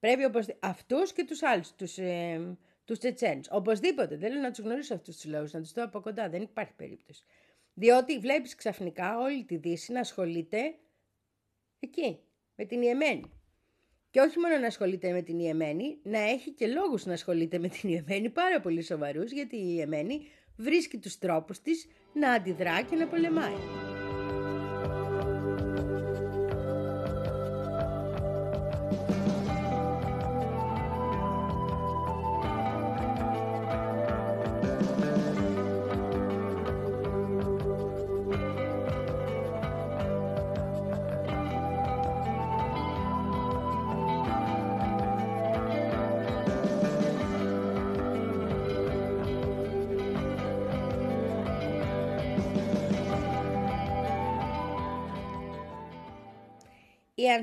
Πρέπει 0.00 0.24
οπωσδήποτε, 0.24 0.66
αυτούς 0.66 1.12
και 1.12 1.24
τους 1.24 1.42
άλλους, 1.42 1.72
τους, 1.72 1.98
ε, 1.98 2.56
τους 2.84 2.98
Τσετσένους. 2.98 3.46
Οπωσδήποτε, 3.50 4.16
θέλω 4.16 4.40
να 4.40 4.50
τους 4.50 4.64
γνωρίσω 4.64 4.94
αυτούς 4.94 5.16
τους 5.16 5.30
λόγους, 5.30 5.52
να 5.52 5.60
τους 5.60 5.72
δω 5.72 5.84
από 5.84 6.00
κοντά, 6.00 6.28
δεν 6.28 6.42
υπάρχει 6.42 6.72
περίπτωση. 6.72 7.24
Διότι 7.74 8.18
βλέπεις 8.18 8.54
ξαφνικά 8.54 9.18
όλη 9.18 9.44
τη 9.44 9.56
Δύση 9.56 9.92
να 9.92 10.00
ασχολείται 10.00 10.74
εκεί, 11.80 12.18
με 12.56 12.64
την 12.64 12.82
Ιεμένη. 12.82 13.32
Και 14.10 14.20
όχι 14.20 14.38
μόνο 14.38 14.58
να 14.58 14.66
ασχολείται 14.66 15.12
με 15.12 15.22
την 15.22 15.38
Ιεμένη, 15.38 15.98
να 16.02 16.18
έχει 16.18 16.50
και 16.50 16.66
λόγους 16.66 17.04
να 17.04 17.12
ασχολείται 17.12 17.58
με 17.58 17.68
την 17.68 17.90
Ιεμένη 17.90 18.30
πάρα 18.30 18.60
πολύ 18.60 18.82
σοβαρούς, 18.82 19.32
γιατί 19.32 19.56
η 19.56 19.74
Ιεμένη 19.76 20.28
βρίσκει 20.56 20.98
τους 20.98 21.18
τρόπους 21.18 21.60
της 21.60 21.86
να 22.12 22.32
αντιδρά 22.32 22.82
και 22.82 22.96
να 22.96 23.06
πολεμάει. 23.06 23.93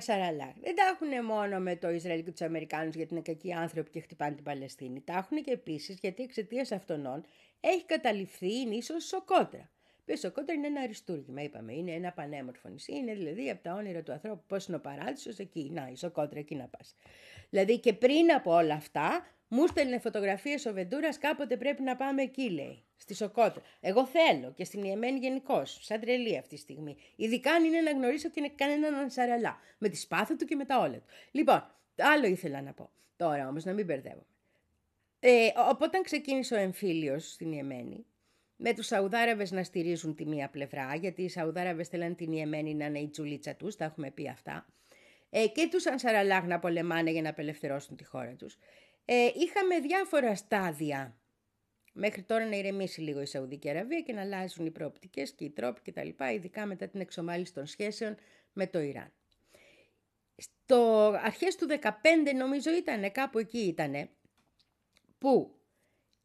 Οι 0.02 0.14
Ανσαραλάχ 0.14 0.54
δεν 0.62 0.76
τα 0.76 0.84
έχουν 0.84 1.26
μόνο 1.26 1.60
με 1.60 1.76
το 1.76 1.90
Ισραήλ 1.90 2.24
και 2.24 2.32
τους 2.32 2.42
Αμερικάνους 2.42 2.96
γιατί 2.96 3.14
είναι 3.14 3.22
κακοί 3.22 3.54
άνθρωποι 3.54 3.90
και 3.90 4.00
χτυπάνε 4.00 4.36
την 4.36 4.44
Παλαιστίνη. 4.44 5.02
Τα 5.02 5.14
έχουν 5.14 5.44
και 5.44 5.52
επίσης 5.52 6.00
γιατί 6.00 6.24
εξαιτίας 6.24 6.72
αυτών 6.72 7.26
έχει 7.60 7.86
καταληφθεί 7.86 8.60
η 8.60 8.66
νήσο 8.66 9.00
Σοκότρα. 9.00 9.70
Που 10.06 10.12
η 10.12 10.18
Σοκότρα 10.18 10.54
είναι 10.54 10.68
ένα 10.68 10.82
αριστούργημα, 10.82 11.42
είπαμε. 11.42 11.74
Είναι 11.74 11.92
ένα 11.92 12.12
πανέμορφο 12.12 12.70
νησί. 12.70 12.96
Είναι 12.96 13.14
δηλαδή 13.14 13.50
από 13.50 13.64
τα 13.64 13.74
όνειρα 13.74 14.04
του 14.04 14.12
ανθρώπου. 14.12 14.44
Πώς 14.48 14.66
είναι 14.66 14.78
ο 14.78 14.80
παράδεισος 14.80 15.38
εκεί. 15.38 15.70
Να, 15.74 15.88
η 15.92 15.96
Σοκότρα, 15.96 16.40
εκεί 16.40 16.56
να 16.56 16.68
πας. 16.68 16.96
Δηλαδή 17.50 17.80
και 17.80 17.94
πριν 17.94 18.32
από 18.32 18.54
όλα 18.54 18.74
αυτά, 18.74 19.28
μου 19.48 19.68
στέλνε 19.68 20.00
φωτογραφίες 20.00 20.66
ο 20.66 20.74
Βεντούρας. 20.74 21.18
Κάποτε 21.18 21.58
πρέπει 21.58 21.82
να 21.82 21.96
πάμε 21.96 22.22
εκεί, 22.22 22.50
λέει. 22.50 22.84
Στη 23.02 23.14
Σοκότρα. 23.14 23.62
Εγώ 23.80 24.06
θέλω 24.06 24.52
και 24.54 24.64
στην 24.64 24.84
Ιεμένη 24.84 25.20
γενικώ. 25.20 25.66
Σαν 25.66 26.00
τρελή 26.00 26.38
αυτή 26.38 26.56
τη 26.56 26.62
στιγμή. 26.62 26.98
Ειδικά 27.16 27.52
αν 27.52 27.64
είναι 27.64 27.82
να 27.82 27.92
γνωρίσω 27.92 28.30
και 28.30 28.52
κανέναν 28.56 28.94
Ανσαραλά. 28.94 29.60
Με 29.78 29.90
τη 29.90 29.98
σπάθα 29.98 30.36
του 30.36 30.46
και 30.46 30.56
με 30.56 30.66
τα 30.66 30.80
όλα 30.80 30.98
του. 30.98 31.06
Λοιπόν, 31.32 31.76
άλλο 31.98 32.26
ήθελα 32.26 32.62
να 32.62 32.74
πω. 32.74 32.90
Τώρα 33.16 33.48
όμως, 33.48 33.64
να 33.64 33.74
μην 33.74 33.86
μπερδεύομαι. 33.86 34.26
Ε, 35.20 35.48
οπότε 35.70 36.02
ξεκίνησε 36.02 36.56
ο 36.56 36.58
εμφύλιος 36.58 37.32
στην 37.32 37.52
Ιεμένη, 37.52 38.06
με 38.56 38.74
τους 38.74 38.86
Σαουδάραβες 38.86 39.52
να 39.52 39.64
στηρίζουν 39.64 40.16
τη 40.16 40.26
μία 40.26 40.50
πλευρά, 40.50 40.96
γιατί 40.96 41.22
οι 41.22 41.30
Σαουδάραβες 41.30 41.88
θέλαν 41.88 42.16
την 42.16 42.32
Ιεμένη 42.32 42.76
να 42.76 42.86
είναι 42.86 43.00
η 43.00 43.08
τζουλίτσα 43.08 43.56
τους, 43.56 43.76
τα 43.76 43.86
έχουμε 43.86 44.12
πει 44.12 44.30
αυτά, 44.30 44.66
ε, 45.30 45.48
και 45.48 45.68
τους 45.72 45.86
Ανσαραλάχ 45.86 46.46
να 46.46 46.60
πολεμάνε 46.60 47.12
για 47.12 47.22
να 47.22 47.30
απελευθερώσουν 47.30 47.96
τη 47.96 48.06
χώρα 48.06 48.36
τους. 48.36 48.58
Ε, 49.06 49.30
είχαμε 49.36 49.80
διάφορα 49.80 50.36
στάδια 50.36 51.16
μέχρι 51.92 52.22
τώρα 52.24 52.46
να 52.46 52.56
ηρεμήσει 52.56 53.02
λίγο 53.02 53.22
η 53.22 53.26
Σαουδική 53.26 53.70
Αραβία 53.70 54.02
και 54.02 54.14
να 54.14 54.22
αλλάζουν 54.22 54.66
οι 54.66 54.72
προοπτικές 54.72 55.32
και 55.32 55.44
οι 55.44 55.50
τρόποι 55.50 55.92
κτλ, 55.92 56.10
ειδικά 56.34 56.66
μετά 56.66 56.88
την 56.88 57.00
εξομάλυση 57.02 57.54
των 57.54 57.66
σχέσεων 57.66 58.16
με 58.54 58.68
το 58.68 58.80
Ιράν. 58.80 59.12
Στο 60.36 61.12
αρχές 61.24 61.56
του 61.56 61.68
15 61.82 61.88
νομίζω 62.38 62.76
ήταν, 62.76 63.12
κάπου 63.12 63.40
εκεί 63.40 63.58
ήτανε, 63.60 64.10
που 65.18 65.56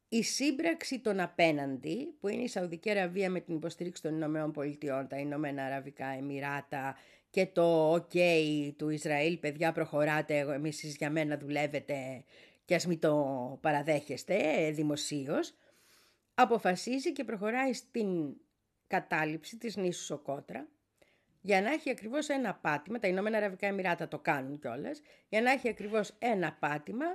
η 0.09 0.23
σύμπραξη 0.23 0.99
των 0.99 1.19
απέναντι, 1.19 2.13
που 2.19 2.27
είναι 2.27 2.43
η 2.43 2.47
Σαουδική 2.47 2.89
Αραβία 2.89 3.29
με 3.29 3.39
την 3.39 3.55
υποστήριξη 3.55 4.01
των 4.01 4.13
Ηνωμένων 4.15 4.51
Πολιτειών, 4.51 5.07
τα 5.07 5.17
Ηνωμένα 5.17 5.65
Αραβικά 5.65 6.05
Εμμυράτα 6.07 6.95
και 7.29 7.45
το 7.45 7.93
OK 7.93 8.17
του 8.77 8.89
Ισραήλ, 8.89 9.37
παιδιά 9.37 9.71
προχωράτε, 9.71 10.37
εγώ- 10.37 10.51
εμείς 10.51 10.83
εσείς 10.83 10.95
για 10.95 11.09
μένα 11.09 11.37
δουλεύετε 11.37 12.23
και 12.67 12.75
ας 12.75 12.85
μην 12.85 12.99
το 12.99 13.57
παραδέχεστε 13.61 14.35
ε, 14.35 14.71
δημοσίως, 14.71 15.53
αποφασίζει 16.33 17.11
και 17.11 17.23
προχωράει 17.23 17.73
στην 17.73 18.35
κατάληψη 18.87 19.57
της 19.57 19.75
νήσου 19.75 20.03
Σοκότρα, 20.03 20.67
για 21.41 21.61
να 21.61 21.71
έχει 21.71 21.89
ακριβώς 21.89 22.29
ένα 22.29 22.55
πάτημα, 22.55 22.99
τα 22.99 23.07
Ηνωμένα 23.07 23.37
Αραβικά 23.37 23.67
Εμμυράτα 23.67 24.07
το 24.07 24.19
κάνουν 24.19 24.59
κιόλας, 24.59 25.01
για 25.29 25.41
να 25.41 25.51
έχει 25.51 25.69
ακριβώς 25.69 26.15
ένα 26.19 26.53
πάτημα 26.59 27.05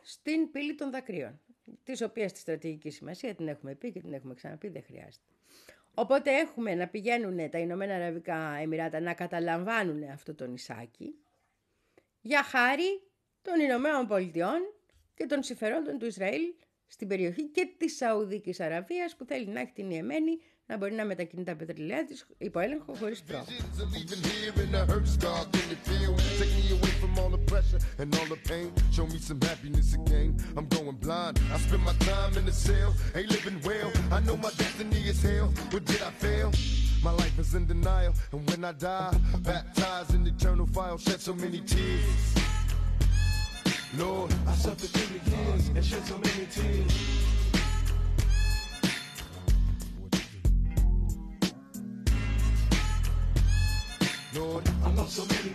στην 0.00 0.50
πύλη 0.50 0.74
των 0.74 0.90
δακρύων, 0.90 1.40
της 1.84 2.02
οποίας 2.02 2.32
τη 2.32 2.38
στρατηγική 2.38 2.90
σημασία 2.90 3.34
την 3.34 3.48
έχουμε 3.48 3.74
πει 3.74 3.92
και 3.92 4.00
την 4.00 4.12
έχουμε 4.12 4.34
ξαναπεί, 4.34 4.68
δεν 4.68 4.82
χρειάζεται. 4.82 5.26
Οπότε 5.94 6.30
έχουμε 6.30 6.74
να 6.74 6.88
πηγαίνουν 6.88 7.50
τα 7.50 7.58
Ηνωμένα 7.58 7.94
Αραβικά 7.94 8.56
Εμμυράτα 8.60 9.00
να 9.00 9.14
καταλαμβάνουν 9.14 10.02
αυτό 10.02 10.34
το 10.34 10.46
νησάκι 10.46 11.14
για 12.20 12.42
χάρη 12.42 13.02
των 13.42 13.60
Ηνωμένων 13.60 14.06
Πολιτειών 14.06 14.60
και 15.22 15.28
των 15.28 15.42
συμφερόντων 15.42 15.98
του 15.98 16.06
Ισραήλ 16.06 16.42
στην 16.86 17.08
περιοχή 17.08 17.42
και 17.48 17.74
της 17.78 17.96
Σαουδικής 17.96 18.60
Αραβίας 18.60 19.16
που 19.16 19.24
θέλει 19.24 19.46
να 19.46 19.60
έχει 19.60 19.72
την 19.72 19.90
Ιεμένη 19.90 20.40
να 20.66 20.76
μπορεί 20.76 20.94
να 20.94 21.04
μετακινεί 21.04 21.44
τα 21.44 21.56
πετρελαία 21.56 22.04
της 22.04 22.26
υπό 22.38 22.58
έλεγχο 22.60 22.94
χωρίς 22.94 23.22
πρόβλημα. 23.22 23.60
My 37.08 37.14
life 37.22 37.36
is 37.44 37.52
in 37.58 37.64
denial, 37.66 38.12
and 38.32 38.40
when 38.48 38.60
I 38.70 38.72
die, 38.88 39.12
baptized 39.50 40.12
in 40.16 40.22
eternal 40.32 40.68
so 41.28 41.32
many 41.44 41.60
tears. 41.72 42.42
Lord, 43.98 44.32
I 44.46 44.54
suffered 44.54 44.88
through 44.88 45.18
the 45.18 45.30
years 45.30 45.68
and 45.68 45.84
shed 45.84 46.02
so 46.06 46.16
many 46.16 46.46
tears. 46.46 46.92
Lord, 54.34 54.66
I 54.82 54.90
lost 54.92 55.16
so 55.16 55.26
many 55.26 55.54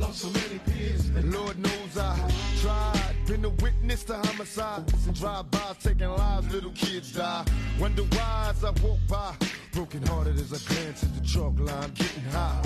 Lost 0.00 0.20
so 0.20 0.30
many 0.30 0.58
peers. 0.66 1.06
And 1.08 1.32
Lord 1.32 1.58
knows 1.58 1.96
I 1.96 2.16
tried. 2.60 3.14
Been 3.26 3.44
a 3.44 3.50
witness 3.50 4.02
to 4.04 4.14
homicides 4.14 5.06
and 5.06 5.14
drive-bys 5.14 5.76
taking 5.82 6.08
lives. 6.08 6.52
Little 6.52 6.72
kids 6.72 7.12
die. 7.12 7.44
Wonder 7.78 8.02
why 8.02 8.52
I 8.62 8.70
walk 8.82 8.98
by. 9.08 9.34
Broken 9.72 10.02
hearted 10.06 10.34
as 10.40 10.52
I 10.52 10.58
glance 10.72 11.04
at 11.04 11.14
the 11.14 11.20
chalk 11.20 11.58
line, 11.60 11.92
getting 11.94 12.24
high. 12.32 12.60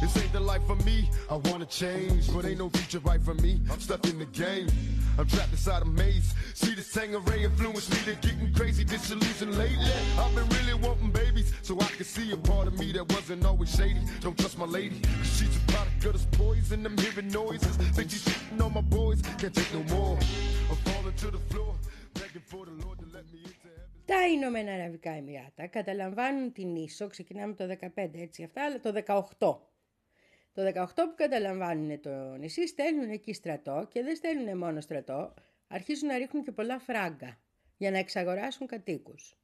This 0.00 0.16
ain't 0.16 0.32
the 0.32 0.40
life 0.40 0.62
for 0.66 0.76
me. 0.76 1.10
I 1.30 1.34
wanna 1.34 1.66
change, 1.66 2.32
but 2.32 2.44
ain't 2.46 2.58
no 2.58 2.70
future 2.70 3.00
right 3.00 3.20
for 3.20 3.34
me. 3.34 3.60
I'm 3.70 3.80
stuck 3.80 4.06
in 4.06 4.18
the 4.18 4.26
game. 4.26 4.68
I'm 5.17 5.27
trapped 5.27 5.51
inside 5.51 5.81
a 5.81 5.85
maze. 5.85 6.33
See 6.53 6.73
this 6.73 6.93
Tangeray 6.95 7.43
influence 7.43 7.89
me 7.89 7.97
to 8.07 8.13
getting 8.25 8.53
crazy, 8.53 8.83
disillusioned 8.83 9.57
lately. 9.57 9.91
I've 10.17 10.33
been 10.35 10.49
really 10.57 10.75
wanting 10.85 11.11
babies, 11.11 11.53
so 11.61 11.79
I 11.79 11.89
can 11.97 12.05
see 12.05 12.31
a 12.31 12.37
part 12.37 12.67
of 12.67 12.73
me 12.79 12.91
that 12.93 13.05
wasn't 13.13 13.45
always 13.45 13.71
shady. 13.75 14.01
Don't 14.21 14.37
trust 14.37 14.57
my 14.57 14.65
lady, 14.65 14.99
cause 14.99 15.31
she's 15.37 15.55
a 15.55 15.63
product 15.71 16.05
of 16.05 16.13
this 16.13 16.27
poison. 16.31 16.85
I'm 16.85 16.97
hearing 16.97 17.29
noises. 17.29 17.75
Think 17.95 18.09
she's 18.11 18.25
shitting 18.25 18.61
on 18.65 18.73
my 18.73 18.81
boys. 18.81 19.21
Can't 19.37 19.53
take 19.53 19.71
no 19.73 19.83
more. 19.95 20.17
I'm 20.69 20.77
falling 20.87 21.15
to 21.23 21.27
the 21.31 21.41
floor, 21.49 21.75
begging 22.13 22.45
for 22.51 22.65
the 22.65 22.75
Lord 22.83 22.97
to 22.99 23.05
let 23.15 23.25
me 23.33 23.39
into 23.39 23.67
heaven. 23.75 23.91
Τα 24.05 24.27
Ηνωμένα 24.27 24.73
Αραβικά 24.73 25.11
Εμμυράτα 25.11 25.67
καταλαμβάνουν 25.67 26.51
την 26.51 26.75
ίσο, 26.75 27.07
ξεκινάμε 27.07 27.53
το 27.53 27.63
15 27.81 27.87
έτσι 28.13 28.43
αυτά, 28.43 28.65
αλλά 28.65 28.79
το 28.79 28.91
18. 29.39 29.55
Το 30.56 30.72
18 30.74 30.86
που 30.94 31.14
καταλαμβάνουν 31.16 32.00
το 32.00 32.36
νησί 32.36 32.66
στέλνουν 32.66 33.10
εκεί 33.10 33.32
στρατό 33.32 33.88
και 33.92 34.02
δεν 34.02 34.16
στέλνουν 34.16 34.58
μόνο 34.58 34.80
στρατό, 34.80 35.34
αρχίζουν 35.68 36.08
να 36.08 36.16
ρίχνουν 36.16 36.44
και 36.44 36.52
πολλά 36.52 36.78
φράγκα 36.78 37.38
για 37.76 37.90
να 37.90 37.98
εξαγοράσουν 37.98 38.66
κατοίκους. 38.66 39.36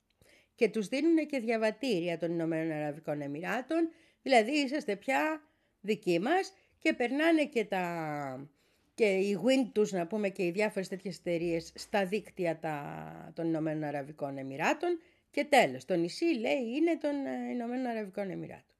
Και 0.55 0.69
τους 0.69 0.89
δίνουν 0.89 1.27
και 1.27 1.39
διαβατήρια 1.39 2.19
των 2.19 2.31
Ηνωμένων 2.31 2.77
Αραβικών 2.77 3.21
Εμμυράτων, 3.21 3.89
δηλαδή 4.23 4.51
είσαστε 4.51 4.97
πια 4.97 5.43
δικοί 5.81 6.19
μας 6.19 6.53
και 6.79 6.93
περνάνε 6.93 7.45
και 7.45 7.65
τα 7.65 8.49
και 8.95 9.05
οι 9.05 9.39
Wind 9.45 9.71
τους, 9.73 9.93
να 9.93 10.07
πούμε, 10.07 10.29
και 10.29 10.45
οι 10.45 10.51
διάφορες 10.51 10.89
τέτοιες 10.89 11.19
εταιρείες 11.19 11.73
στα 11.75 12.07
δίκτυα 12.07 12.59
τα, 12.59 13.33
των 13.35 13.47
Ηνωμένων 13.47 13.85
Αραβικών 13.85 14.39
Εμμυράτων 14.39 15.01
και 15.31 15.45
τέλος, 15.45 15.85
το 15.85 15.95
νησί 15.95 16.25
λέει 16.25 16.75
είναι 16.77 16.97
των 16.97 17.27
ε, 17.27 17.51
Ηνωμένων 17.51 17.87
Αραβικών 17.87 18.31
Εμμυράτων. 18.31 18.77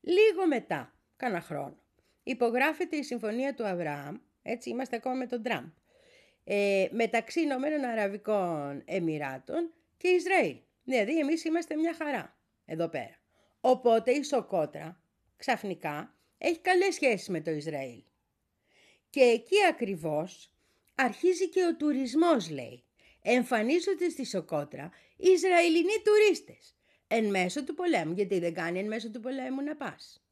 Λίγο 0.00 0.46
μετά, 0.46 0.94
κάνα 1.20 1.40
χρόνο, 1.40 1.76
υπογράφεται 2.22 2.96
η 2.96 3.02
Συμφωνία 3.02 3.54
του 3.54 3.66
Αβραάμ, 3.66 4.16
έτσι 4.42 4.70
είμαστε 4.70 4.96
ακόμα 4.96 5.14
με 5.14 5.26
τον 5.26 5.42
Τραμπ, 5.42 5.68
ε, 6.44 6.86
μεταξύ 6.90 7.40
Ηνωμένων 7.40 7.84
Αραβικών 7.84 8.82
Εμμυράτων 8.84 9.72
και 9.96 10.08
Ισραήλ. 10.08 10.56
Δηλαδή 10.84 11.18
εμείς 11.18 11.44
είμαστε 11.44 11.76
μια 11.76 11.94
χαρά 11.94 12.36
εδώ 12.64 12.88
πέρα. 12.88 13.18
Οπότε 13.60 14.10
η 14.10 14.22
Σοκότρα 14.22 15.02
ξαφνικά 15.36 16.14
έχει 16.38 16.58
καλές 16.58 16.94
σχέσεις 16.94 17.28
με 17.28 17.40
το 17.40 17.50
Ισραήλ. 17.50 18.02
Και 19.10 19.20
εκεί 19.20 19.56
ακριβώς 19.68 20.52
αρχίζει 20.94 21.48
και 21.48 21.64
ο 21.64 21.76
τουρισμός 21.76 22.50
λέει. 22.50 22.84
Εμφανίζονται 23.22 24.08
στη 24.08 24.26
Σοκότρα 24.26 24.90
Ισραηλινοί 25.16 26.02
τουρίστες. 26.04 26.74
Εν 27.08 27.24
μέσω 27.24 27.64
του 27.64 27.74
πολέμου. 27.74 28.12
Γιατί 28.12 28.38
δεν 28.38 28.54
κάνει 28.54 28.78
εν 28.78 28.86
μέσω 28.86 29.10
του 29.10 29.20
πολέμου 29.20 29.62
να 29.62 29.76
πας. 29.76 30.24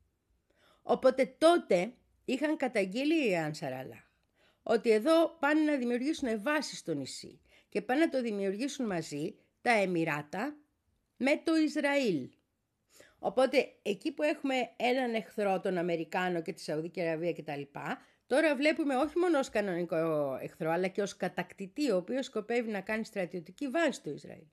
Οπότε 0.91 1.35
τότε 1.39 1.93
είχαν 2.25 2.57
καταγγείλει 2.57 3.29
οι 3.29 3.37
Ανσαραλά 3.37 4.05
ότι 4.63 4.91
εδώ 4.91 5.37
πάνε 5.39 5.61
να 5.61 5.77
δημιουργήσουν 5.77 6.43
βάση 6.43 6.77
στο 6.77 6.95
νησί 6.95 7.41
και 7.69 7.83
πάνε 7.83 8.01
να 8.01 8.09
το 8.09 8.23
δημιουργήσουν 8.23 8.87
μαζί 8.87 9.35
τα 9.63 9.71
Εμμυράτα 9.71 10.57
με 11.17 11.41
το 11.45 11.57
Ισραήλ. 11.57 12.29
Οπότε 13.19 13.73
εκεί 13.83 14.13
που 14.13 14.23
έχουμε 14.23 14.55
έναν 14.77 15.15
εχθρό, 15.15 15.61
τον 15.61 15.79
Αμερικάνο 15.79 16.43
και 16.43 16.53
τη 16.53 16.61
Σαουδική 16.61 17.01
Αραβία 17.01 17.33
κτλ. 17.33 17.63
Τώρα 18.27 18.57
βλέπουμε 18.57 18.97
όχι 18.97 19.19
μόνο 19.19 19.39
ως 19.39 19.49
κανονικό 19.49 19.97
εχθρό, 20.43 20.71
αλλά 20.71 20.89
και 20.89 21.03
ως 21.03 21.17
κατακτητή, 21.17 21.91
ο 21.91 21.97
οποίος 21.97 22.25
σκοπεύει 22.25 22.71
να 22.71 22.81
κάνει 22.81 23.05
στρατιωτική 23.05 23.69
βάση 23.69 23.93
στο 23.93 24.11
Ισραήλ. 24.11 24.47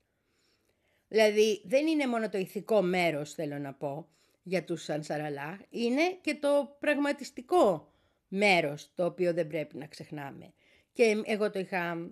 Δηλαδή 1.08 1.62
δεν 1.66 1.88
είναι 1.88 2.08
μόνο 2.08 2.30
το 2.30 2.38
ηθικό 2.38 2.82
μέρος, 2.82 3.34
θέλω 3.34 3.58
να 3.58 3.74
πω, 3.74 4.10
για 4.48 4.64
τους 4.64 4.90
Ανσαραλάχ, 4.90 5.58
είναι 5.70 6.18
και 6.22 6.36
το 6.36 6.76
πραγματιστικό 6.80 7.92
μέρος, 8.28 8.92
το 8.96 9.06
οποίο 9.06 9.34
δεν 9.34 9.48
πρέπει 9.48 9.78
να 9.78 9.86
ξεχνάμε. 9.86 10.54
Και 10.94 11.22
εγώ 11.26 11.52
το 11.52 11.60
είχα 11.60 12.12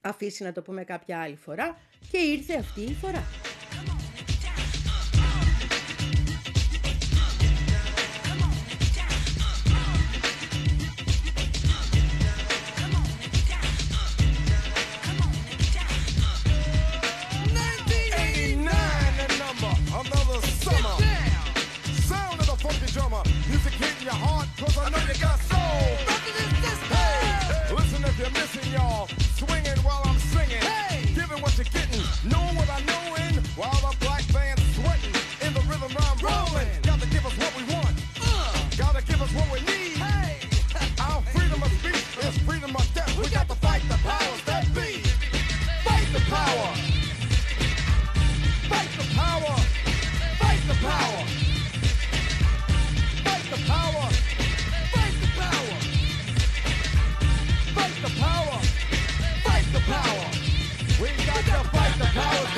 αφήσει 0.00 0.42
να 0.42 0.52
το 0.52 0.62
πούμε 0.62 0.84
κάποια 0.84 1.20
άλλη 1.20 1.36
φορά 1.36 1.78
και 2.10 2.18
ήρθε 2.18 2.54
αυτή 2.54 2.80
η 2.80 2.92
φορά. 2.92 3.22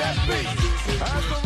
that 0.05 0.27
beat. 0.27 1.44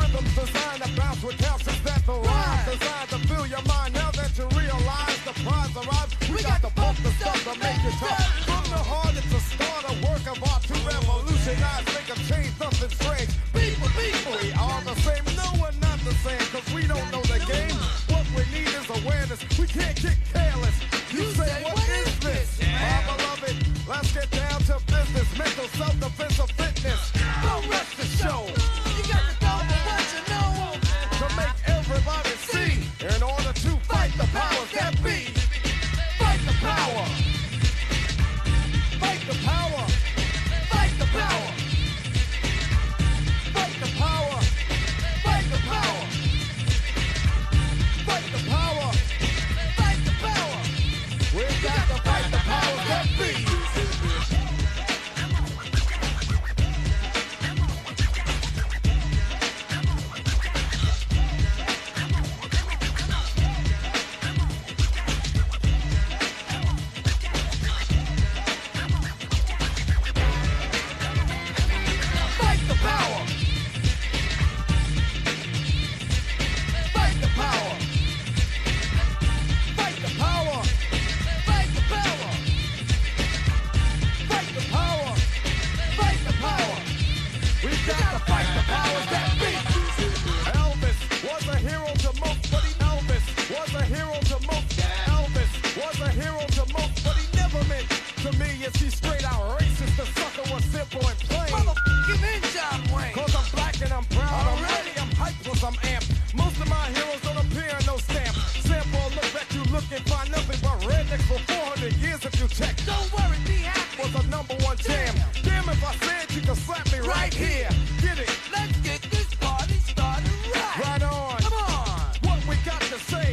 For 111.80 111.90
400 111.90 112.06
years 112.06 112.22
if 112.26 112.34
you 112.40 112.48
check. 112.48 112.76
Don't 112.86 113.10
worry, 113.16 113.38
be 113.46 113.58
happy. 113.72 114.02
Was 114.02 114.14
a 114.22 114.28
number 114.36 114.56
one 114.68 114.78
jam. 114.78 115.14
Damn 115.44 115.68
if 115.70 115.82
I 115.92 115.94
said 116.06 116.26
you 116.36 116.42
could 116.48 116.60
slap 116.66 116.86
me 116.94 117.00
right 117.16 117.34
here. 117.34 117.70
Get 118.04 118.18
it, 118.26 118.32
Let's 118.56 118.78
get 118.88 119.02
this 119.16 119.30
party 119.46 119.78
started 119.92 120.40
right. 120.56 120.78
right 120.86 121.04
on. 121.04 121.38
Come 121.46 121.58
on. 121.78 122.08
What 122.28 122.40
we 122.50 122.56
got 122.72 122.82
to 122.94 122.98
say. 123.12 123.30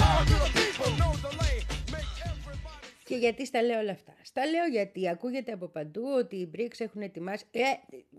Power 0.00 0.24
to 0.30 0.36
the 0.44 0.50
people, 0.60 0.90
no 1.04 1.10
delay. 1.26 1.56
Make 1.94 2.12
everybody. 2.32 2.86
Και 3.04 3.14
γιατί 3.16 3.46
στα 3.46 3.62
λέω 3.62 3.78
όλα 3.78 3.90
αυτά. 3.90 4.14
Στα 4.22 4.46
λέω 4.46 4.66
γιατί 4.66 5.08
ακούγεται 5.08 5.52
από 5.52 5.66
παντού 5.66 6.02
ότι 6.18 6.36
οι 6.36 6.50
BRICS 6.56 6.78
έχουν 6.78 7.02
ετοιμάσει. 7.02 7.44
Ε, 7.50 7.62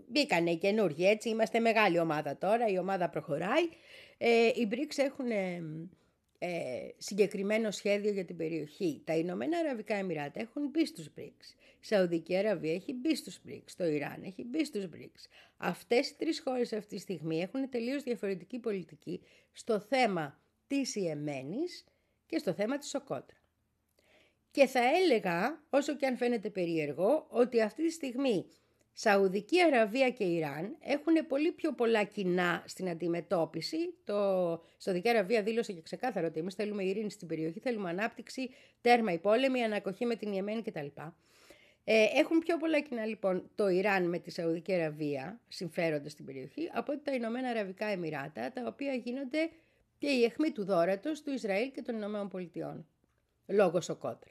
μπήκανε 0.08 0.50
οι 0.50 0.56
καινούργοι 0.56 1.06
έτσι. 1.06 1.28
Είμαστε 1.28 1.58
μεγάλη 1.58 1.98
ομάδα 1.98 2.36
τώρα. 2.38 2.66
Η 2.66 2.78
ομάδα 2.78 3.08
προχωράει. 3.08 3.68
Ε, 4.18 4.46
οι 4.46 4.68
BRICS 4.70 4.96
έχουν 4.96 5.26
ε, 6.42 6.48
ε, 6.48 6.94
συγκεκριμένο 6.98 7.70
σχέδιο 7.70 8.12
για 8.12 8.24
την 8.24 8.36
περιοχή. 8.36 9.02
Τα 9.04 9.16
Ηνωμένα 9.16 9.58
Αραβικά 9.58 9.94
Εμμυράτα 9.94 10.40
έχουν 10.40 10.68
μπει 10.68 10.86
στους 10.86 11.08
BRICS. 11.16 11.54
Η 11.80 11.86
Σαουδική 11.86 12.36
Αραβία 12.36 12.74
έχει 12.74 12.92
μπει 12.92 13.16
στους 13.16 13.40
BRICS. 13.46 13.72
Το 13.76 13.84
Ιράν 13.84 14.22
έχει 14.22 14.44
μπει 14.44 14.64
στους 14.64 14.84
BRICS. 14.84 15.28
Αυτές 15.56 16.08
οι 16.08 16.14
τρεις 16.16 16.40
χώρες 16.40 16.72
αυτή 16.72 16.94
τη 16.94 17.00
στιγμή 17.00 17.40
έχουν 17.40 17.68
τελείως 17.68 18.02
διαφορετική 18.02 18.58
πολιτική 18.58 19.20
στο 19.52 19.80
θέμα 19.80 20.40
της 20.66 20.94
Ιεμένης 20.94 21.84
και 22.26 22.38
στο 22.38 22.52
θέμα 22.52 22.78
της 22.78 22.88
Σοκότρα. 22.88 23.36
Και 24.50 24.66
θα 24.66 24.80
έλεγα, 24.96 25.62
όσο 25.70 25.96
και 25.96 26.06
αν 26.06 26.16
φαίνεται 26.16 26.50
περίεργο, 26.50 27.26
ότι 27.28 27.60
αυτή 27.60 27.86
τη 27.86 27.92
στιγμή 27.92 28.46
Σαουδική 28.92 29.62
Αραβία 29.62 30.10
και 30.10 30.24
Ιράν 30.24 30.76
έχουν 30.80 31.26
πολύ 31.28 31.52
πιο 31.52 31.72
πολλά 31.72 32.04
κοινά 32.04 32.64
στην 32.66 32.88
αντιμετώπιση. 32.88 33.94
Το 34.04 34.14
Σαουδική 34.76 35.08
Αραβία 35.08 35.42
δήλωσε 35.42 35.72
και 35.72 35.82
ξεκάθαρο 35.82 36.26
ότι 36.26 36.38
εμείς 36.38 36.54
θέλουμε 36.54 36.84
ειρήνη 36.84 37.10
στην 37.10 37.28
περιοχή, 37.28 37.60
θέλουμε 37.60 37.88
ανάπτυξη, 37.90 38.50
τέρμα 38.80 39.12
η 39.12 39.18
πόλεμη, 39.18 39.62
ανακοχή 39.62 40.06
με 40.06 40.14
την 40.14 40.32
Ιεμένη 40.32 40.62
κτλ. 40.62 40.86
Ε, 41.84 42.04
έχουν 42.14 42.38
πιο 42.38 42.56
πολλά 42.56 42.80
κοινά 42.80 43.06
λοιπόν 43.06 43.50
το 43.54 43.68
Ιράν 43.68 44.08
με 44.08 44.18
τη 44.18 44.30
Σαουδική 44.30 44.74
Αραβία, 44.74 45.40
συμφέροντα 45.48 46.08
στην 46.08 46.24
περιοχή, 46.24 46.70
από 46.72 46.92
ότι 46.92 47.02
τα 47.02 47.12
Ηνωμένα 47.12 47.48
Αραβικά 47.48 47.86
Εμμυράτα, 47.86 48.52
τα 48.52 48.62
οποία 48.66 48.94
γίνονται 48.94 49.50
και 49.98 50.08
η 50.08 50.24
αιχμή 50.24 50.50
του 50.50 50.64
δόρατος 50.64 51.22
του 51.22 51.30
Ισραήλ 51.30 51.70
και 51.70 51.82
των 51.82 51.94
Ηνωμένων 51.94 52.28
Πολιτειών. 52.28 52.86
Λόγω 53.46 53.80
Σοκότρα. 53.80 54.30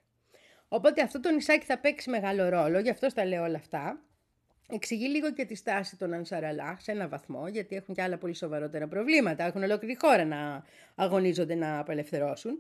Οπότε 0.68 1.02
αυτό 1.02 1.20
το 1.20 1.32
νησάκι 1.32 1.66
θα 1.66 1.80
παίξει 1.80 2.10
μεγάλο 2.10 2.50
ρόλο, 2.50 2.80
γι' 2.80 2.90
αυτό 2.90 3.10
στα 3.10 3.26
λέω 3.26 3.44
όλα 3.44 3.58
αυτά. 3.58 4.02
Εξηγεί 4.72 5.08
λίγο 5.08 5.34
και 5.34 5.46
τη 5.46 5.56
στάση 5.56 5.98
των 5.98 6.14
Ανσαραλά 6.14 6.78
σε 6.80 6.92
ένα 6.92 7.08
βαθμό, 7.08 7.48
γιατί 7.48 7.76
έχουν 7.76 7.96
και 7.96 8.02
άλλα 8.02 8.18
πολύ 8.18 8.34
σοβαρότερα 8.34 8.88
προβλήματα. 8.88 9.44
Έχουν 9.44 9.64
ολόκληρη 9.64 9.98
χώρα 10.02 10.26
να 10.26 10.64
αγωνίζονται 10.96 11.56
να 11.56 11.80
απελευθερώσουν. 11.80 12.60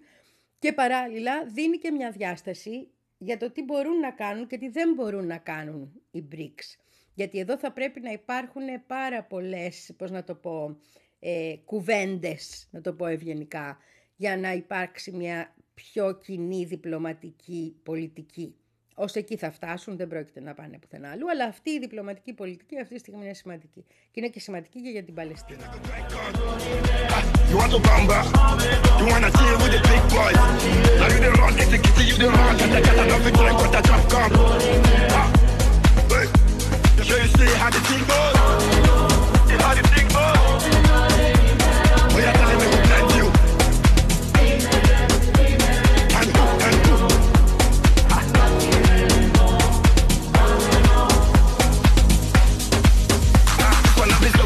Και 0.60 0.74
παράλληλα 0.74 1.45
δίνει 1.45 1.78
και 1.78 1.91
μια 1.91 2.12
διάσταση 2.12 2.88
για 3.18 3.38
το 3.38 3.51
τι 3.51 3.64
μπορούν 3.64 3.99
να 3.99 4.12
κάνουν 4.12 4.47
και 4.47 4.57
τι 4.57 4.70
δεν 4.70 4.93
μπορούν 4.93 5.28
να 5.28 5.38
κάνουν 5.38 5.91
οι 6.12 6.28
BRICS. 6.32 6.78
Γιατί 7.14 7.39
εδώ 7.39 7.57
θα 7.57 7.72
πρέπει 7.72 7.99
να 7.99 8.12
υπάρχουν 8.12 8.64
πάρα 8.88 9.24
πολλές, 9.24 9.93
πώς 9.97 10.12
να 10.12 10.24
το 10.24 10.36
πω, 10.36 10.78
ε, 11.20 11.55
κουβέντες, 11.66 12.68
να 12.72 12.82
το 12.82 12.93
πω 12.93 13.05
ευγενικά, 13.05 13.78
για 14.16 14.38
να 14.38 14.53
υπάρξει 14.53 15.12
μια 15.12 15.55
πιο 15.74 16.14
κοινή 16.14 16.66
διπλωματική 16.66 17.80
πολιτική. 17.84 18.55
Ω 19.00 19.06
εκεί 19.14 19.36
θα 19.38 19.52
φτάσουν, 19.52 19.97
δεν 19.97 20.08
πρόκειται 20.08 20.39
να 20.41 20.54
πάνε 20.54 20.78
πουθενά 20.80 21.10
αλλού. 21.10 21.30
Αλλά 21.30 21.45
αυτή 21.45 21.70
η 21.70 21.80
διπλωματική 21.80 22.34
πολιτική 22.34 22.80
αυτή 22.80 22.93
τη 22.93 23.00
στιγμή 23.00 23.24
είναι 23.24 23.34
σημαντική. 23.34 23.86
Και 23.88 24.20
είναι 24.20 24.28
και 24.28 24.39
σημαντική 24.39 24.80
για 24.80 25.04
την 25.04 25.14
Παλαιστίνη. 25.14 25.64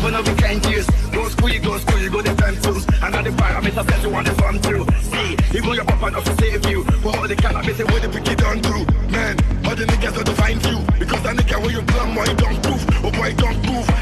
These 0.03 0.11
governor 0.11 0.31
we 0.33 0.37
can't 0.37 0.69
use. 0.69 0.87
Go 1.13 1.29
school, 1.29 1.49
go 1.63 1.77
school, 1.77 1.99
you 1.99 2.09
go 2.09 2.21
the 2.21 2.35
fools. 2.61 2.85
And 3.01 3.13
now 3.13 3.21
the 3.21 3.29
parameter 3.29 3.89
says 3.89 4.03
you 4.03 4.09
want 4.09 4.27
the 4.27 4.33
fun 4.33 4.59
too. 4.59 4.85
See, 4.99 5.57
even 5.57 5.73
your 5.75 5.85
papa 5.85 6.11
not 6.11 6.25
to 6.25 6.35
save 6.35 6.65
you. 6.69 6.83
But 6.83 7.17
all 7.17 7.25
the 7.25 7.35
cannabis 7.37 7.79
and 7.79 7.89
what 7.89 8.01
the 8.01 8.09
wicked 8.09 8.37
done 8.37 8.59
do. 8.59 8.83
Man, 9.07 9.39
all 9.63 9.75
the 9.75 9.85
niggas 9.85 10.15
not 10.15 10.25
to 10.25 10.35
find 10.35 10.59
you. 10.65 10.79
Because 10.99 11.23
that 11.23 11.37
nigga 11.37 11.61
where 11.61 11.71
you 11.71 11.81
plum, 11.83 12.15
why 12.15 12.25
you 12.25 12.35
don't 12.35 12.61
prove. 12.63 12.83
Oh 12.99 13.11
boy, 13.11 13.33
don't 13.35 13.65
move. 13.65 13.92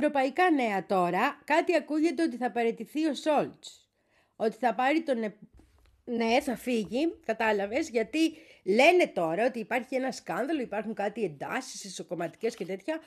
Ευρωπαϊκά 0.00 0.50
νέα 0.50 0.86
τώρα, 0.86 1.40
κάτι 1.44 1.76
ακούγεται 1.76 2.22
ότι 2.22 2.36
θα 2.36 2.50
παραιτηθεί 2.50 3.06
ο 3.06 3.14
Σόλτς. 3.14 3.88
Ότι 4.36 4.56
θα 4.56 4.74
πάρει 4.74 5.02
τον... 5.02 5.22
ε- 5.22 5.36
Ναι, 6.04 6.40
θα 6.40 6.56
φύγει, 6.56 7.20
κατάλαβες, 7.26 7.88
γιατί 7.88 8.36
λένε 8.64 9.06
τώρα 9.06 9.46
ότι 9.46 9.58
υπάρχει 9.58 9.94
ένα 9.94 10.12
σκάνδαλο, 10.12 10.60
υπάρχουν 10.60 10.94
κάτι 10.94 11.24
εντάσεις 11.24 11.84
ισοκομματικές 11.84 12.54
και 12.54 12.64
τέτοια, 12.64 13.00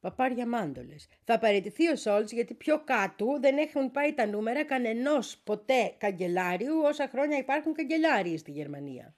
παπάρια 0.00 0.46
μάντολες. 0.46 1.08
Θα 1.24 1.38
παραιτηθεί 1.38 1.88
ο 1.88 1.96
Σόλτς 1.96 2.32
γιατί 2.32 2.54
πιο 2.54 2.82
κάτω 2.84 3.38
δεν 3.40 3.58
έχουν 3.58 3.90
πάει 3.90 4.14
τα 4.14 4.26
νούμερα 4.26 4.64
κανενός 4.64 5.38
ποτέ 5.44 5.94
καγκελάριου 5.98 6.80
όσα 6.84 7.08
χρόνια 7.08 7.38
υπάρχουν 7.38 7.74
καγκελάριοι 7.74 8.38
στη 8.38 8.50
Γερμανία. 8.50 9.14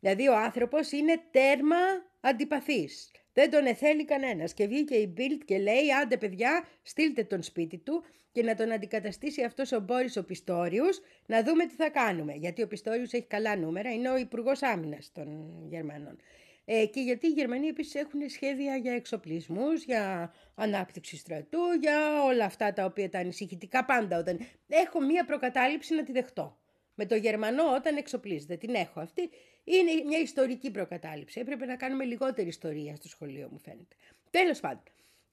Δηλαδή 0.00 0.28
ο 0.28 0.36
άνθρωπος 0.36 0.92
είναι 0.92 1.20
τέρμα 1.30 1.76
αντιπαθής. 2.20 3.10
Δεν 3.32 3.50
τον 3.50 3.66
εθέλει 3.66 4.04
κανένας. 4.04 4.54
Και 4.54 4.66
βγήκε 4.66 4.94
η 4.94 5.14
Bild 5.16 5.40
και 5.44 5.58
λέει 5.58 5.92
άντε 6.02 6.16
παιδιά 6.16 6.68
στείλτε 6.82 7.24
τον 7.24 7.42
σπίτι 7.42 7.78
του 7.78 8.04
και 8.32 8.42
να 8.42 8.54
τον 8.54 8.72
αντικαταστήσει 8.72 9.42
αυτός 9.42 9.72
ο 9.72 9.80
Μπόρις 9.80 10.16
ο 10.16 10.24
Πιστόριους 10.24 11.00
να 11.26 11.42
δούμε 11.42 11.66
τι 11.66 11.74
θα 11.74 11.90
κάνουμε. 11.90 12.32
Γιατί 12.32 12.62
ο 12.62 12.66
Πιστόριους 12.66 13.12
έχει 13.12 13.26
καλά 13.26 13.56
νούμερα, 13.56 13.92
είναι 13.92 14.10
ο 14.10 14.16
Υπουργός 14.16 14.62
Άμυνας 14.62 15.10
των 15.12 15.52
Γερμανών. 15.68 16.16
Ε, 16.64 16.86
και 16.86 17.00
γιατί 17.00 17.26
οι 17.26 17.30
Γερμανοί 17.30 17.66
επίσης 17.66 17.94
έχουν 17.94 18.28
σχέδια 18.28 18.76
για 18.76 18.92
εξοπλισμούς, 18.92 19.84
για 19.84 20.32
ανάπτυξη 20.54 21.16
στρατού, 21.16 21.58
για 21.80 22.24
όλα 22.24 22.44
αυτά 22.44 22.72
τα 22.72 22.84
οποία 22.84 23.08
τα 23.08 23.18
ανησυχητικά 23.18 23.84
πάντα 23.84 24.18
όταν... 24.18 24.38
Έχω 24.68 25.00
μία 25.00 25.24
προκατάληψη 25.24 25.94
να 25.94 26.02
τη 26.02 26.12
δεχτώ. 26.12 26.58
Με 26.94 27.06
το 27.06 27.14
Γερμανό 27.14 27.74
όταν 27.74 27.96
εξοπλίζεται. 27.96 28.56
Την 28.56 28.74
έχω 28.74 29.00
αυτή. 29.00 29.30
Είναι 29.64 29.90
μια 30.06 30.18
ιστορική 30.18 30.70
προκατάληψη. 30.70 31.40
Έπρεπε 31.40 31.64
να 31.66 31.76
κάνουμε 31.76 32.04
λιγότερη 32.04 32.48
ιστορία 32.48 32.96
στο 32.96 33.08
σχολείο 33.08 33.48
μου 33.52 33.58
φαίνεται. 33.58 33.96
Τέλος 34.30 34.60
πάντων. 34.60 34.82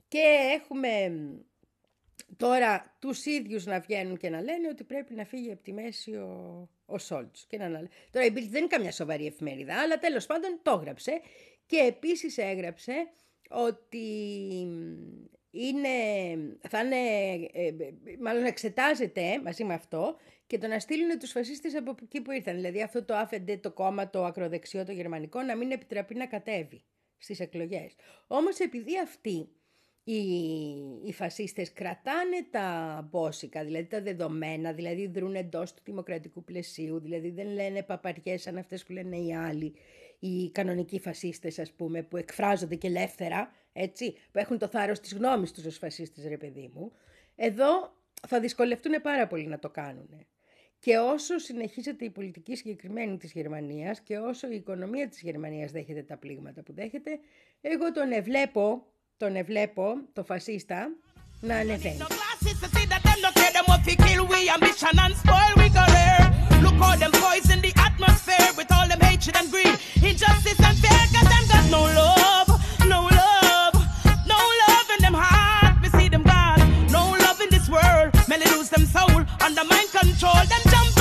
Και 0.07 0.19
έχουμε 0.59 1.09
μ, 1.09 1.37
τώρα 2.37 2.95
τους 2.99 3.25
ίδιους 3.25 3.65
να 3.65 3.79
βγαίνουν 3.79 4.17
και 4.17 4.29
να 4.29 4.41
λένε 4.41 4.67
ότι 4.67 4.83
πρέπει 4.83 5.13
να 5.13 5.25
φύγει 5.25 5.51
από 5.51 5.63
τη 5.63 5.73
μέση 5.73 6.11
ο, 6.15 6.69
ο 6.85 6.97
Σόλτς. 6.97 7.45
Και 7.47 7.57
να 7.57 7.65
αναλε- 7.65 7.91
Τώρα 8.11 8.25
η 8.25 8.29
Bild 8.29 8.47
δεν 8.49 8.59
είναι 8.59 8.67
καμιά 8.67 8.91
σοβαρή 8.91 9.25
εφημερίδα, 9.25 9.81
αλλά 9.81 9.97
τέλος 9.99 10.25
πάντων 10.25 10.59
το 10.63 10.71
έγραψε. 10.71 11.21
Και 11.65 11.77
επίσης 11.77 12.37
έγραψε 12.37 12.93
ότι 13.49 14.05
είναι, 15.51 15.87
θα 16.69 16.79
είναι, 16.83 16.95
ε, 17.53 17.67
ε, 17.67 17.93
μάλλον 18.19 18.43
εξετάζεται 18.45 19.41
μαζί 19.43 19.63
με 19.63 19.73
αυτό 19.73 20.17
και 20.49 20.57
το 20.57 20.67
να 20.67 20.79
στείλουν 20.79 21.19
τους 21.19 21.31
φασίστες 21.31 21.75
από 21.75 21.95
εκεί 22.03 22.21
που 22.21 22.31
ήρθαν. 22.31 22.55
Δηλαδή 22.55 22.81
αυτό 22.81 23.03
το 23.03 23.15
ΑΦΕΝΤΕ, 23.15 23.57
το 23.57 23.71
κόμμα, 23.71 24.09
το 24.09 24.25
ακροδεξιό, 24.25 24.85
το 24.85 24.91
γερμανικό, 24.91 25.41
να 25.41 25.55
μην 25.55 25.71
επιτραπεί 25.71 26.15
να 26.15 26.25
κατέβει 26.25 26.83
στις 27.17 27.39
εκλογές. 27.39 27.95
Όμως 28.27 28.59
επειδή 28.59 28.99
αυτοί 28.99 29.49
οι, 30.03 30.19
οι 31.05 31.13
φασίστες 31.13 31.73
κρατάνε 31.73 32.47
τα 32.51 33.07
μπόσικα, 33.09 33.63
δηλαδή 33.63 33.85
τα 33.85 34.01
δεδομένα, 34.01 34.73
δηλαδή 34.73 35.07
δρούν 35.07 35.35
εντός 35.35 35.73
του 35.73 35.81
δημοκρατικού 35.85 36.43
πλαισίου, 36.43 36.99
δηλαδή 36.99 37.29
δεν 37.29 37.47
λένε 37.47 37.83
παπαριές 37.83 38.41
σαν 38.41 38.57
αυτές 38.57 38.83
που 38.83 38.91
λένε 38.91 39.17
οι 39.17 39.35
άλλοι, 39.35 39.75
οι 40.19 40.51
κανονικοί 40.51 40.99
φασίστες 40.99 41.59
ας 41.59 41.71
πούμε, 41.71 42.03
που 42.03 42.17
εκφράζονται 42.17 42.75
και 42.75 42.87
ελεύθερα, 42.87 43.51
έτσι, 43.73 44.15
που 44.31 44.39
έχουν 44.39 44.57
το 44.57 44.67
θάρρος 44.67 44.99
της 44.99 45.13
γνώμης 45.13 45.51
τους 45.51 45.65
ως 45.65 45.77
φασίστες 45.77 46.27
ρε 46.27 46.37
παιδί 46.37 46.71
μου. 46.73 46.91
Εδώ 47.35 47.93
θα 48.27 48.39
δυσκολευτούν 48.39 49.01
πάρα 49.01 49.27
πολύ 49.27 49.47
να 49.47 49.59
το 49.59 49.69
κάνουν. 49.69 50.09
Και 50.79 50.97
όσο 50.97 51.37
συνεχίζεται 51.37 52.05
η 52.05 52.09
πολιτική 52.09 52.55
συγκεκριμένη 52.55 53.17
της 53.17 53.31
Γερμανίας 53.31 54.01
και 54.01 54.17
όσο 54.17 54.51
η 54.51 54.55
οικονομία 54.55 55.07
της 55.07 55.21
Γερμανίας 55.21 55.71
δέχεται 55.71 56.03
τα 56.03 56.17
πλήγματα 56.17 56.61
που 56.63 56.73
δέχεται, 56.73 57.19
εγώ 57.61 57.91
τον 57.91 58.11
ευλέπω, 58.11 58.85
τον 59.17 59.35
ευλέπω, 59.35 59.93
το 60.13 60.23
φασίστα, 60.23 60.91
να 61.41 61.55
ανεβαίνει. 61.55 61.97
Them. 78.71 79.08
Under 79.49 79.63
mind 79.63 79.89
control. 79.91 80.33
Them 80.47 80.61
jump 80.69 80.98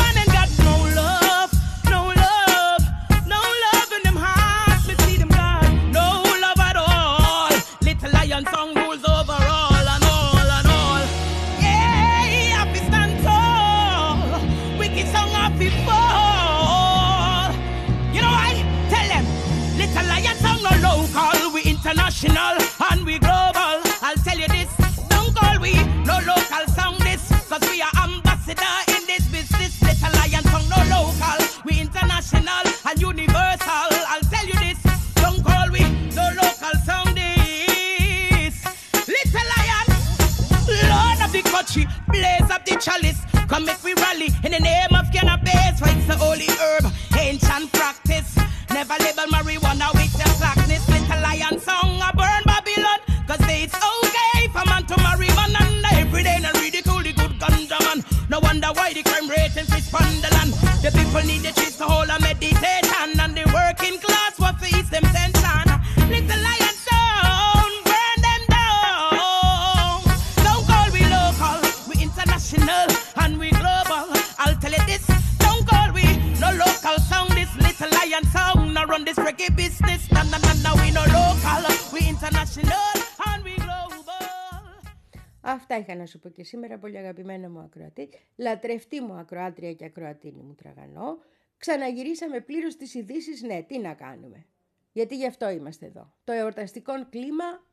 είχα 86.28 86.38
να 86.38 86.44
σου 86.44 86.58
πω 86.58 86.68
και 86.68 86.68
σήμερα, 86.68 86.78
πολύ 86.78 86.98
αγαπημένα 86.98 87.50
μου 87.50 87.58
ακροατή. 87.58 88.08
Λατρευτή 88.36 89.00
μου 89.00 89.12
ακροάτρια 89.12 89.72
και 89.72 89.84
ακροατίνη 89.84 90.42
μου 90.42 90.54
τραγανό. 90.54 91.18
Ξαναγυρίσαμε 91.56 92.40
πλήρως 92.40 92.76
τις 92.76 92.94
ειδήσεις, 92.94 93.42
ναι, 93.42 93.62
τι 93.62 93.78
να 93.78 93.94
κάνουμε; 93.94 94.46
Γιατί 94.92 95.16
γι' 95.16 95.26
αυτό 95.26 95.48
είμαστε 95.48 95.86
εδώ. 95.86 96.12
Το 96.24 96.32
εορταστικό 96.32 96.92
κλίμα 97.08 97.66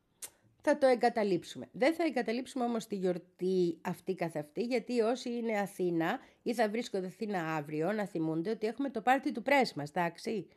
θα 0.61 0.77
το 0.77 0.87
εγκαταλείψουμε. 0.87 1.67
Δεν 1.71 1.93
θα 1.93 2.03
εγκαταλείψουμε 2.03 2.65
όμως 2.65 2.87
τη 2.87 2.95
γιορτή 2.95 3.77
αυτή 3.81 4.15
καθ' 4.15 4.37
αυτή, 4.37 4.63
γιατί 4.63 5.01
όσοι 5.01 5.29
είναι 5.29 5.59
Αθήνα 5.59 6.19
ή 6.41 6.53
θα 6.53 6.69
βρίσκονται 6.69 7.07
Αθήνα 7.07 7.55
αύριο, 7.55 7.91
να 7.91 8.05
θυμούνται 8.05 8.49
ότι 8.49 8.67
έχουμε 8.67 8.89
το 8.89 9.01
πάρτι 9.01 9.31
του 9.31 9.41
πρέσ 9.41 9.73
μας, 9.73 9.89
εντάξει. 9.89 10.47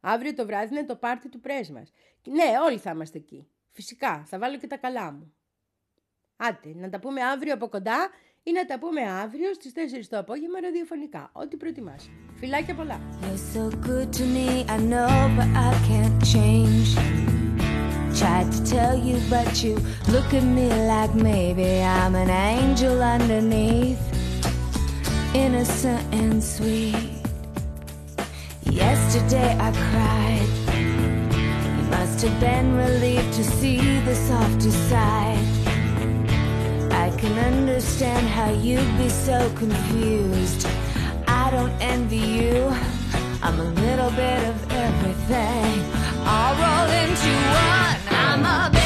Αύριο 0.00 0.34
το 0.34 0.46
βράδυ 0.46 0.74
είναι 0.74 0.84
το 0.84 0.96
πάρτι 0.96 1.28
του 1.28 1.40
πρέσ 1.40 1.70
μας. 1.70 1.92
Ναι, 2.24 2.44
όλοι 2.64 2.78
θα 2.78 2.90
είμαστε 2.90 3.18
εκεί. 3.18 3.48
Φυσικά, 3.70 4.24
θα 4.26 4.38
βάλω 4.38 4.58
και 4.58 4.66
τα 4.66 4.76
καλά 4.76 5.12
μου. 5.12 5.34
Άντε, 6.36 6.72
να 6.74 6.88
τα 6.88 6.98
πούμε 6.98 7.22
αύριο 7.22 7.54
από 7.54 7.68
κοντά 7.68 8.10
ή 8.42 8.52
να 8.52 8.64
τα 8.64 8.78
πούμε 8.78 9.00
αύριο 9.02 9.54
στις 9.54 9.72
4 9.74 10.06
το 10.08 10.18
απόγευμα 10.18 10.60
ραδιοφωνικά. 10.60 11.30
Ό,τι 11.32 11.56
προτιμάς. 11.56 12.10
Φιλάκια 12.34 12.74
πολλά. 12.74 13.00
You're 13.22 13.56
so 13.56 13.64
good 13.88 14.08
to 14.18 14.24
me, 14.36 14.48
I 14.74 14.78
know, 14.92 15.12
but 15.36 15.48
I 15.68 15.70
can't 15.88 16.18
change. 16.34 16.88
Tried 18.22 18.48
to 18.56 18.60
tell 18.74 18.94
you, 19.06 19.16
but 19.34 19.50
you 19.64 19.74
look 20.14 20.28
at 20.38 20.46
me 20.56 20.66
like 20.92 21.14
maybe 21.30 21.68
I'm 21.98 22.14
an 22.24 22.30
angel 22.54 22.96
underneath, 23.14 24.04
innocent 25.44 26.02
and 26.20 26.36
sweet. 26.54 27.10
Yesterday 28.82 29.50
I 29.66 29.70
cried. 29.86 30.50
You 31.76 31.84
must 31.96 32.18
have 32.24 32.38
been 32.48 32.68
relieved 32.84 33.32
to 33.38 33.44
see 33.58 33.80
the 34.08 34.16
softer 34.28 34.74
side. 34.90 35.55
Can 37.18 37.38
understand 37.38 38.28
how 38.28 38.50
you'd 38.50 38.98
be 38.98 39.08
so 39.08 39.50
confused. 39.56 40.66
I 41.26 41.50
don't 41.50 41.72
envy 41.80 42.18
you. 42.18 42.70
I'm 43.42 43.58
a 43.58 43.64
little 43.64 44.10
bit 44.10 44.40
of 44.46 44.70
everything. 44.70 45.80
All 46.26 46.52
rolled 46.60 46.92
into 46.92 47.32
one. 47.70 47.96
I'm 48.10 48.44
a 48.44 48.85